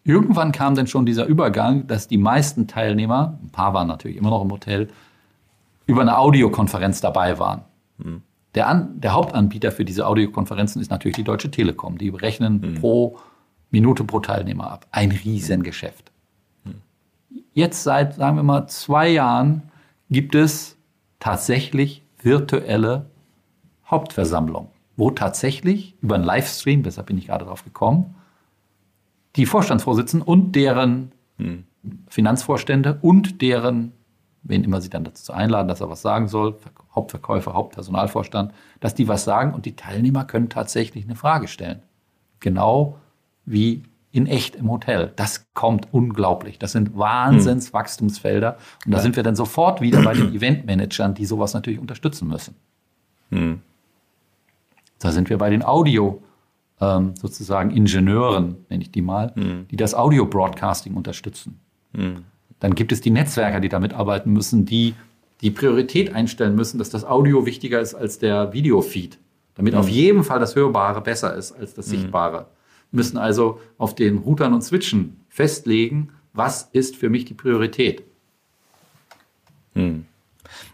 [0.08, 4.30] Irgendwann kam dann schon dieser Übergang, dass die meisten Teilnehmer, ein paar waren natürlich immer
[4.30, 4.88] noch im Hotel,
[5.86, 7.64] über eine Audiokonferenz dabei waren.
[8.55, 11.97] Der, An der Hauptanbieter für diese Audiokonferenzen ist natürlich die Deutsche Telekom.
[11.97, 13.20] Die berechnen pro
[13.70, 14.88] Minute pro Teilnehmer ab.
[14.91, 16.12] Ein Riesengeschäft.
[17.53, 19.64] Jetzt seit, sagen wir mal, zwei Jahren
[20.10, 20.78] gibt es
[21.20, 23.08] tatsächlich virtuelle
[23.89, 28.16] Hauptversammlungen, wo tatsächlich über einen Livestream, deshalb bin ich gerade drauf gekommen,
[29.38, 31.63] die Vorstandsvorsitzenden und deren hm.
[32.09, 33.93] Finanzvorstände und deren,
[34.43, 36.57] wen immer sie dann dazu einladen, dass er was sagen soll,
[36.93, 41.83] Hauptverkäufer, Hauptpersonalvorstand, dass die was sagen und die Teilnehmer können tatsächlich eine Frage stellen.
[42.39, 42.97] Genau
[43.45, 45.13] wie in echt im Hotel.
[45.15, 46.57] Das kommt unglaublich.
[46.57, 48.57] Das sind Wahnsinnswachstumsfelder.
[48.85, 52.55] Und da sind wir dann sofort wieder bei den Eventmanagern, die sowas natürlich unterstützen müssen.
[53.29, 53.61] Hm.
[54.99, 56.23] Da sind wir bei den Audio
[56.80, 59.67] ähm, sozusagen Ingenieuren, nenne ich die mal, hm.
[59.69, 61.59] die das Audio-Broadcasting unterstützen.
[61.93, 62.23] Hm.
[62.59, 64.95] Dann gibt es die Netzwerker, die damit arbeiten müssen, die
[65.41, 69.19] die Priorität einstellen müssen, dass das Audio wichtiger ist als der Videofeed,
[69.53, 72.47] damit auf jeden Fall das Hörbare besser ist als das Sichtbare
[72.91, 78.03] müssen also auf den Routern und Switchen festlegen, was ist für mich die Priorität.
[79.73, 80.05] Hm.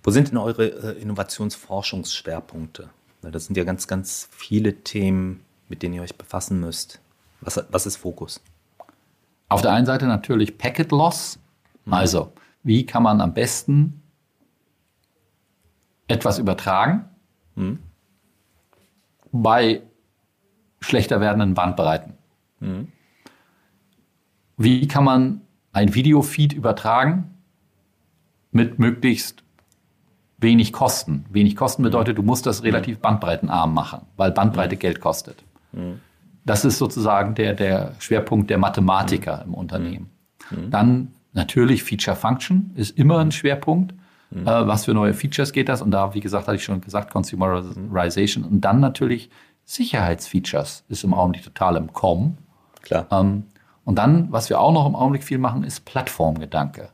[0.03, 2.89] Wo sind denn eure äh, Innovationsforschungsschwerpunkte?
[3.21, 6.99] Das sind ja ganz, ganz viele Themen, mit denen ihr euch befassen müsst.
[7.41, 8.41] Was, was ist Fokus?
[9.49, 11.39] Auf der einen Seite natürlich Packet Loss.
[11.85, 11.93] Hm.
[11.93, 12.33] Also,
[12.63, 14.01] wie kann man am besten
[16.07, 17.05] etwas übertragen
[17.55, 17.79] hm.
[19.31, 19.81] bei
[20.83, 22.13] schlechter werdenden Bandbreiten.
[22.59, 22.89] Mhm.
[24.57, 25.41] Wie kann man
[25.71, 27.33] ein Videofeed übertragen
[28.51, 29.43] mit möglichst
[30.37, 31.25] wenig Kosten?
[31.29, 31.85] Wenig Kosten mhm.
[31.85, 34.79] bedeutet, du musst das relativ bandbreitenarm machen, weil Bandbreite mhm.
[34.79, 35.43] Geld kostet.
[35.73, 35.99] Mhm.
[36.45, 39.43] Das ist sozusagen der, der Schwerpunkt der Mathematiker mhm.
[39.43, 40.09] im Unternehmen.
[40.49, 40.71] Mhm.
[40.71, 43.93] Dann natürlich Feature Function ist immer ein Schwerpunkt.
[44.35, 45.81] Äh, was für neue Features geht das?
[45.81, 48.43] Und da, wie gesagt, hatte ich schon gesagt, Consumerization.
[48.43, 49.29] Und dann natürlich
[49.65, 52.37] Sicherheitsfeatures ist im Augenblick total im Kommen.
[52.81, 53.07] Klar.
[53.11, 53.43] Ähm,
[53.85, 56.89] und dann, was wir auch noch im Augenblick viel machen, ist Plattformgedanke.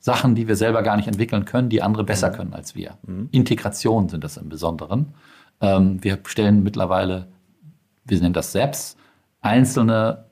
[0.00, 2.34] Sachen, die wir selber gar nicht entwickeln können, die andere besser mhm.
[2.34, 2.96] können als wir.
[3.06, 3.28] Mhm.
[3.32, 5.14] Integration sind das im Besonderen.
[5.60, 7.26] Ähm, wir stellen mittlerweile,
[8.08, 8.96] wir nennen das SAPs,
[9.40, 10.26] einzelne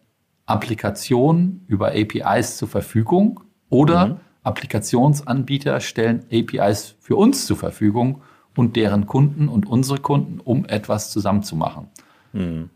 [0.46, 4.16] Applikationen über APIs zur Verfügung oder mhm.
[4.42, 8.22] Applikationsanbieter stellen APIs für uns zur Verfügung
[8.56, 11.88] und deren Kunden und unsere Kunden, um etwas zusammenzumachen.
[12.32, 12.70] Hm.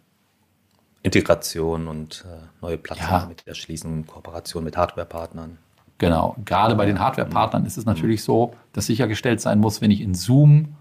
[1.03, 3.27] Integration und äh, neue Plattformen ja.
[3.27, 5.59] mit Erschließen, Kooperation mit Hardwarepartnern.
[5.97, 6.37] Genau.
[6.45, 10.15] Gerade bei den Hardwarepartnern ist es natürlich so, dass sichergestellt sein muss, wenn ich in
[10.15, 10.75] Zoom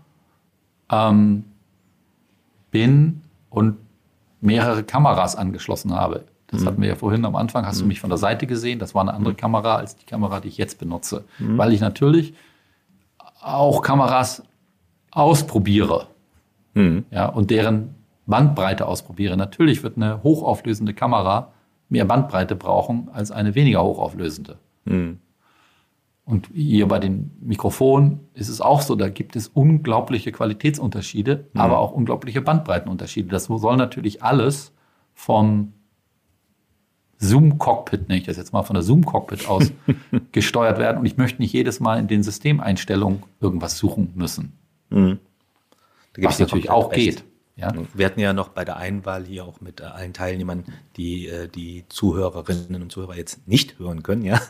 [0.91, 1.45] ähm,
[2.71, 3.77] bin und
[4.41, 6.25] mehrere Kameras angeschlossen habe.
[6.47, 6.65] Das mhm.
[6.65, 7.81] hatten wir ja vorhin am Anfang, hast mhm.
[7.81, 8.79] du mich von der Seite gesehen.
[8.79, 9.37] Das war eine andere mhm.
[9.37, 11.25] Kamera als die Kamera, die ich jetzt benutze.
[11.37, 11.57] Mhm.
[11.57, 12.33] Weil ich natürlich
[13.41, 14.43] auch Kameras
[15.11, 16.07] ausprobiere
[16.73, 17.05] mhm.
[17.11, 19.37] ja, und deren Bandbreite ausprobiere.
[19.37, 21.51] Natürlich wird eine hochauflösende Kamera
[21.89, 24.57] mehr Bandbreite brauchen als eine weniger hochauflösende.
[26.29, 31.59] Und hier bei den Mikrofonen ist es auch so, da gibt es unglaubliche Qualitätsunterschiede, mhm.
[31.59, 33.29] aber auch unglaubliche Bandbreitenunterschiede.
[33.29, 34.71] Das soll natürlich alles
[35.15, 35.73] vom
[37.17, 39.71] Zoom-Cockpit, nenne ich das jetzt mal von der Zoom-Cockpit aus,
[40.31, 40.99] gesteuert werden.
[40.99, 44.53] Und ich möchte nicht jedes Mal in den Systemeinstellungen irgendwas suchen müssen.
[44.91, 45.17] Mhm.
[46.15, 47.17] Was natürlich auch recht.
[47.17, 47.23] geht.
[47.59, 47.73] Ja.
[47.93, 50.63] Wir hatten ja noch bei der Einwahl hier auch mit äh, allen Teilnehmern,
[50.95, 54.41] die äh, die Zuhörerinnen und Zuhörer jetzt nicht hören können, ja.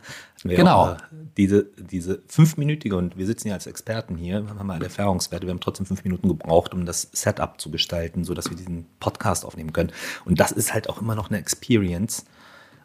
[0.44, 0.84] genau.
[0.84, 0.98] Auch, äh,
[1.36, 5.60] diese, diese fünfminütige, und wir sitzen ja als Experten hier, haben alle Erfahrungswerte, wir haben
[5.60, 9.92] trotzdem fünf Minuten gebraucht, um das Setup zu gestalten, sodass wir diesen Podcast aufnehmen können.
[10.26, 12.26] Und das ist halt auch immer noch eine Experience.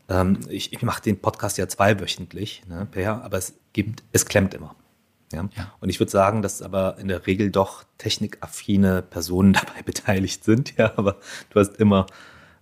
[0.08, 2.88] Ähm, ich ich mache den Podcast ja zweiwöchentlich, ne,
[3.22, 4.74] aber es gibt, es klemmt immer.
[5.32, 5.48] Ja?
[5.56, 5.72] ja.
[5.80, 10.76] Und ich würde sagen, dass aber in der Regel doch technikaffine Personen dabei beteiligt sind.
[10.76, 11.16] Ja, aber
[11.50, 12.06] du hast immer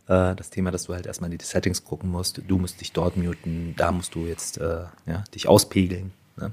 [0.06, 2.42] äh, das Thema, dass du halt erstmal in die Settings gucken musst.
[2.46, 6.12] Du musst dich dort muten, da musst du jetzt äh, ja, dich auspegeln.
[6.36, 6.52] Ne?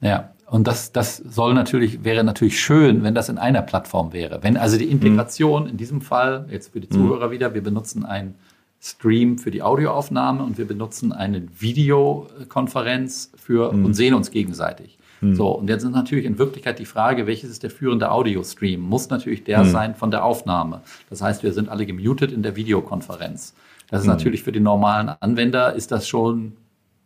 [0.00, 4.42] Ja, und das, das soll natürlich, wäre natürlich schön, wenn das in einer Plattform wäre.
[4.42, 5.70] Wenn also die Integration mhm.
[5.70, 7.32] in diesem Fall, jetzt für die Zuhörer mhm.
[7.32, 8.34] wieder, wir benutzen ein
[8.80, 13.86] Stream für die Audioaufnahme und wir benutzen eine Videokonferenz für mhm.
[13.86, 14.98] und sehen uns gegenseitig.
[15.20, 15.34] Mhm.
[15.34, 18.80] So, und jetzt ist natürlich in Wirklichkeit die Frage, welches ist der führende Audio-Stream?
[18.80, 19.70] Muss natürlich der mhm.
[19.70, 20.82] sein von der Aufnahme.
[21.10, 23.54] Das heißt, wir sind alle gemutet in der Videokonferenz.
[23.88, 24.12] Das ist mhm.
[24.12, 26.52] natürlich für den normalen Anwender ist das schon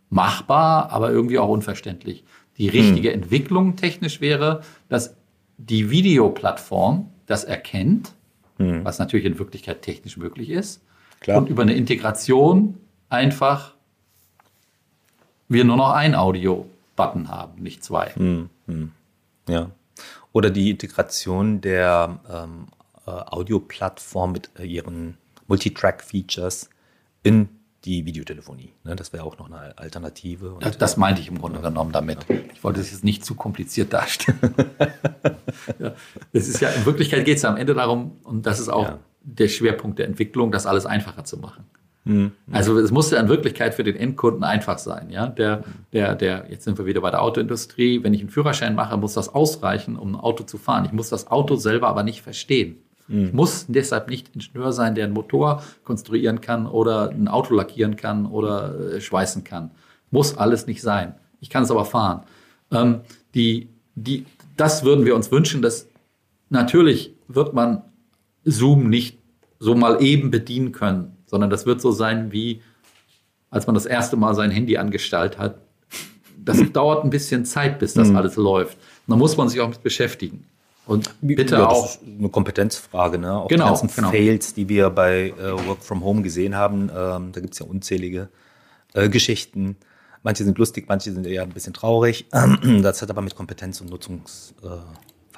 [0.08, 2.24] machbar, aber irgendwie auch unverständlich.
[2.58, 3.14] Die richtige mhm.
[3.14, 5.16] Entwicklung technisch wäre, dass
[5.56, 8.12] die Videoplattform das erkennt,
[8.58, 8.84] mhm.
[8.84, 10.82] was natürlich in Wirklichkeit technisch möglich ist,
[11.20, 11.38] Klar.
[11.38, 12.74] und über eine Integration
[13.08, 13.74] einfach
[15.48, 16.66] wir nur noch ein Audio
[17.00, 18.10] Button haben, nicht zwei.
[18.10, 18.92] Hm, hm.
[19.48, 19.70] Ja.
[20.32, 22.66] Oder die Integration der ähm,
[23.06, 25.16] äh, Audioplattform mit äh, ihren
[25.48, 26.68] Multitrack-Features
[27.22, 27.48] in
[27.86, 28.74] die Videotelefonie.
[28.84, 30.58] Ne, das wäre auch noch eine Alternative.
[30.60, 32.18] Das, das, meinte ich im Grunde genommen damit.
[32.52, 34.38] Ich wollte es jetzt nicht zu kompliziert darstellen.
[35.78, 35.94] ja,
[36.34, 38.84] es ist ja, in Wirklichkeit geht es ja am Ende darum, und das ist auch
[38.84, 38.98] ja.
[39.22, 41.64] der Schwerpunkt der Entwicklung, das alles einfacher zu machen.
[42.10, 42.32] Mhm.
[42.50, 45.10] Also es muss ja in Wirklichkeit für den Endkunden einfach sein.
[45.10, 45.28] Ja?
[45.28, 48.96] Der, der, der, jetzt sind wir wieder bei der Autoindustrie, wenn ich einen Führerschein mache,
[48.96, 50.84] muss das ausreichen, um ein Auto zu fahren.
[50.84, 52.78] Ich muss das Auto selber aber nicht verstehen.
[53.06, 53.26] Mhm.
[53.26, 57.94] Ich muss deshalb nicht Ingenieur sein, der einen Motor konstruieren kann oder ein Auto lackieren
[57.94, 59.70] kann oder äh, schweißen kann.
[60.10, 61.14] Muss alles nicht sein.
[61.40, 62.22] Ich kann es aber fahren.
[62.72, 63.02] Ähm,
[63.36, 65.86] die, die, das würden wir uns wünschen, dass
[66.48, 67.82] natürlich wird man
[68.44, 69.18] Zoom nicht
[69.60, 72.60] so mal eben bedienen können sondern das wird so sein, wie
[73.50, 75.58] als man das erste Mal sein Handy angestaltet hat.
[76.36, 78.16] Das dauert ein bisschen Zeit, bis das mhm.
[78.16, 78.76] alles läuft.
[79.06, 80.44] Und da muss man sich auch mit beschäftigen.
[80.86, 81.98] Und bitte ja, auch.
[82.04, 83.32] eine Kompetenzfrage, ne?
[83.38, 84.10] Auch genau, die ganzen genau.
[84.10, 87.66] Fails, die wir bei äh, Work from Home gesehen haben, ähm, da gibt es ja
[87.66, 88.28] unzählige
[88.94, 89.76] äh, Geschichten.
[90.24, 92.26] Manche sind lustig, manche sind eher ein bisschen traurig.
[92.82, 94.66] das hat aber mit Kompetenz und Nutzungs, äh,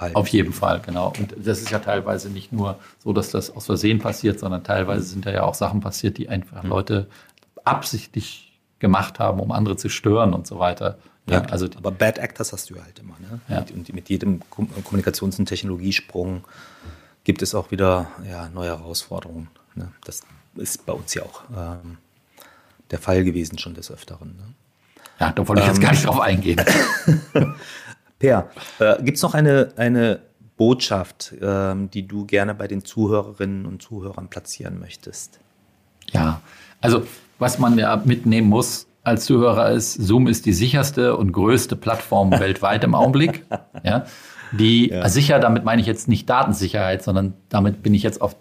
[0.02, 0.14] Fall.
[0.14, 1.12] Auf jeden Fall, genau.
[1.18, 5.04] Und das ist ja teilweise nicht nur so, dass das aus Versehen passiert, sondern teilweise
[5.04, 6.70] sind da ja auch Sachen passiert, die einfach mhm.
[6.70, 7.08] Leute
[7.64, 10.98] absichtlich gemacht haben, um andere zu stören und so weiter.
[11.28, 13.16] Ja, also aber Bad Actors hast du halt immer.
[13.20, 13.40] Ne?
[13.48, 13.64] Ja.
[13.74, 16.42] Und mit jedem Kommunikations- und Technologiesprung
[17.22, 19.48] gibt es auch wieder ja, neue Herausforderungen.
[19.76, 19.92] Ne?
[20.04, 20.22] Das
[20.56, 21.98] ist bei uns ja auch ähm,
[22.90, 24.36] der Fall gewesen schon des Öfteren.
[24.36, 24.54] Ne?
[25.20, 26.60] Ja, da wollte ich jetzt ähm, gar nicht drauf eingehen.
[28.22, 30.20] Per, äh, gibt es noch eine, eine
[30.56, 35.40] Botschaft, ähm, die du gerne bei den Zuhörerinnen und Zuhörern platzieren möchtest?
[36.12, 36.40] Ja,
[36.80, 37.04] also
[37.40, 42.30] was man ja mitnehmen muss als Zuhörer ist, Zoom ist die sicherste und größte Plattform
[42.38, 43.44] weltweit im Augenblick.
[43.82, 44.04] Ja,
[44.52, 45.08] die ja.
[45.08, 48.36] sicher, damit meine ich jetzt nicht Datensicherheit, sondern damit bin ich jetzt auf,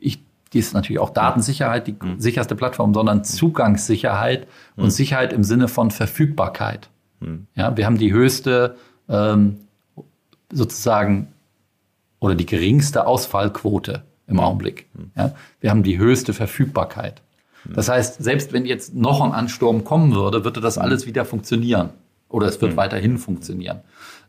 [0.00, 0.24] ich,
[0.54, 2.18] die ist natürlich auch Datensicherheit, die mhm.
[2.18, 4.46] sicherste Plattform, sondern Zugangssicherheit
[4.76, 4.84] mhm.
[4.84, 6.88] und Sicherheit im Sinne von Verfügbarkeit.
[7.20, 7.48] Mhm.
[7.54, 8.76] Ja, wir haben die höchste
[9.08, 9.60] ähm,
[10.50, 11.28] sozusagen
[12.20, 14.86] oder die geringste Ausfallquote im Augenblick.
[15.16, 15.34] Ja?
[15.60, 17.22] Wir haben die höchste Verfügbarkeit.
[17.66, 21.90] Das heißt, selbst wenn jetzt noch ein Ansturm kommen würde, würde das alles wieder funktionieren.
[22.28, 23.80] Oder es wird weiterhin funktionieren.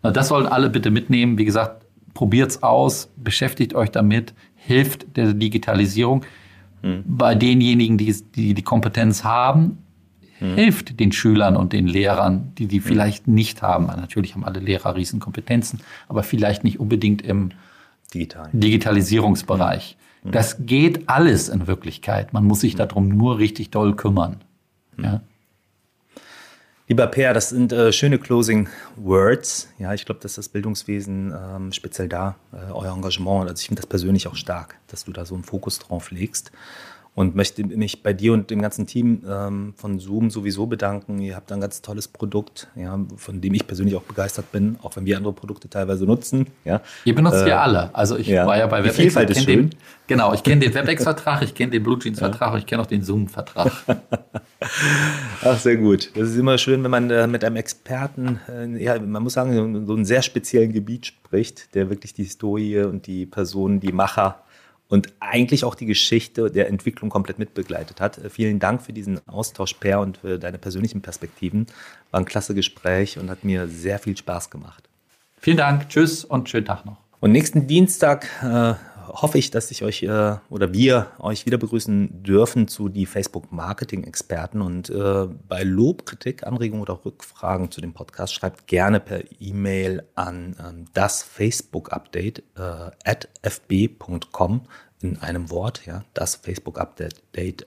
[0.04, 1.38] Na, das sollen alle bitte mitnehmen.
[1.38, 6.24] Wie gesagt, probiert's aus, beschäftigt euch damit, hilft der Digitalisierung.
[7.08, 9.80] Bei denjenigen, die, die die Kompetenz haben,
[10.40, 10.56] mhm.
[10.56, 13.88] hilft den Schülern und den Lehrern, die die vielleicht nicht haben.
[13.88, 17.52] Natürlich haben alle Lehrer Riesenkompetenzen, aber vielleicht nicht unbedingt im
[18.14, 18.50] Digital.
[18.54, 19.98] Digitalisierungsbereich.
[20.24, 20.32] Mhm.
[20.32, 22.34] Das geht alles in Wirklichkeit.
[22.34, 24.42] Man muss sich darum nur richtig doll kümmern.
[24.98, 25.22] Ja.
[26.88, 29.70] Lieber Per, das sind äh, schöne Closing Words.
[29.80, 33.82] Ja, ich glaube, dass das Bildungswesen ähm, speziell da äh, euer Engagement, also ich finde
[33.82, 36.52] das persönlich auch stark, dass du da so einen Fokus drauf legst
[37.16, 41.20] und möchte mich bei dir und dem ganzen Team ähm, von Zoom sowieso bedanken.
[41.20, 44.98] Ihr habt ein ganz tolles Produkt, ja, von dem ich persönlich auch begeistert bin, auch
[44.98, 46.48] wenn wir andere Produkte teilweise nutzen.
[46.66, 46.82] Ja.
[47.06, 47.96] Ihr benutzt äh, ja alle.
[47.96, 48.46] Also ich ja.
[48.46, 48.96] war ja bei WebEx.
[48.98, 49.70] Die Vielfalt ist schön.
[49.70, 52.58] Den, genau, ich kenne den WebEx-Vertrag, ich kenne den BlueJeans-Vertrag, ja.
[52.58, 53.72] ich kenne auch den Zoom-Vertrag.
[55.42, 56.12] Ach, sehr gut.
[56.16, 59.86] Das ist immer schön, wenn man äh, mit einem Experten, äh, ja, man muss sagen,
[59.88, 64.42] so, einem sehr speziellen Gebiet spricht, der wirklich die Historie und die Personen, die Macher
[64.88, 68.18] und eigentlich auch die Geschichte der Entwicklung komplett mitbegleitet hat.
[68.18, 71.68] Äh, vielen Dank für diesen Austausch, Per, und für deine persönlichen Perspektiven.
[72.12, 74.90] War ein klasse Gespräch und hat mir sehr viel Spaß gemacht.
[75.40, 76.98] Vielen Dank, tschüss und schönen Tag noch.
[77.20, 78.74] Und nächsten Dienstag äh,
[79.08, 83.52] hoffe ich, dass ich euch äh, oder wir euch wieder begrüßen dürfen zu die Facebook
[83.52, 84.62] Marketing Experten.
[84.62, 90.04] Und äh, bei Lob, Kritik, Anregungen oder Rückfragen zu dem Podcast schreibt gerne per E-Mail
[90.16, 94.64] an ähm, das Facebook Update äh, at fb.com
[95.02, 97.22] in einem Wort, ja, das Facebook Update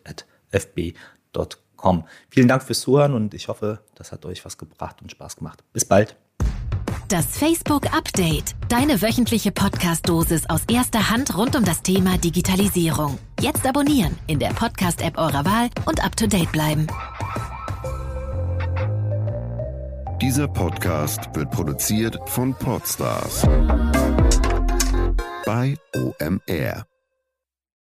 [0.05, 2.05] at fb.com.
[2.31, 5.63] Vielen Dank fürs Zuhören und ich hoffe, das hat euch was gebracht und Spaß gemacht.
[5.73, 6.17] Bis bald.
[7.09, 8.55] Das Facebook Update.
[8.69, 13.19] Deine wöchentliche Podcast-Dosis aus erster Hand rund um das Thema Digitalisierung.
[13.41, 16.87] Jetzt abonnieren in der Podcast-App eurer Wahl und up to date bleiben.
[20.21, 23.47] Dieser Podcast wird produziert von Podstars
[25.47, 26.88] bei OMR.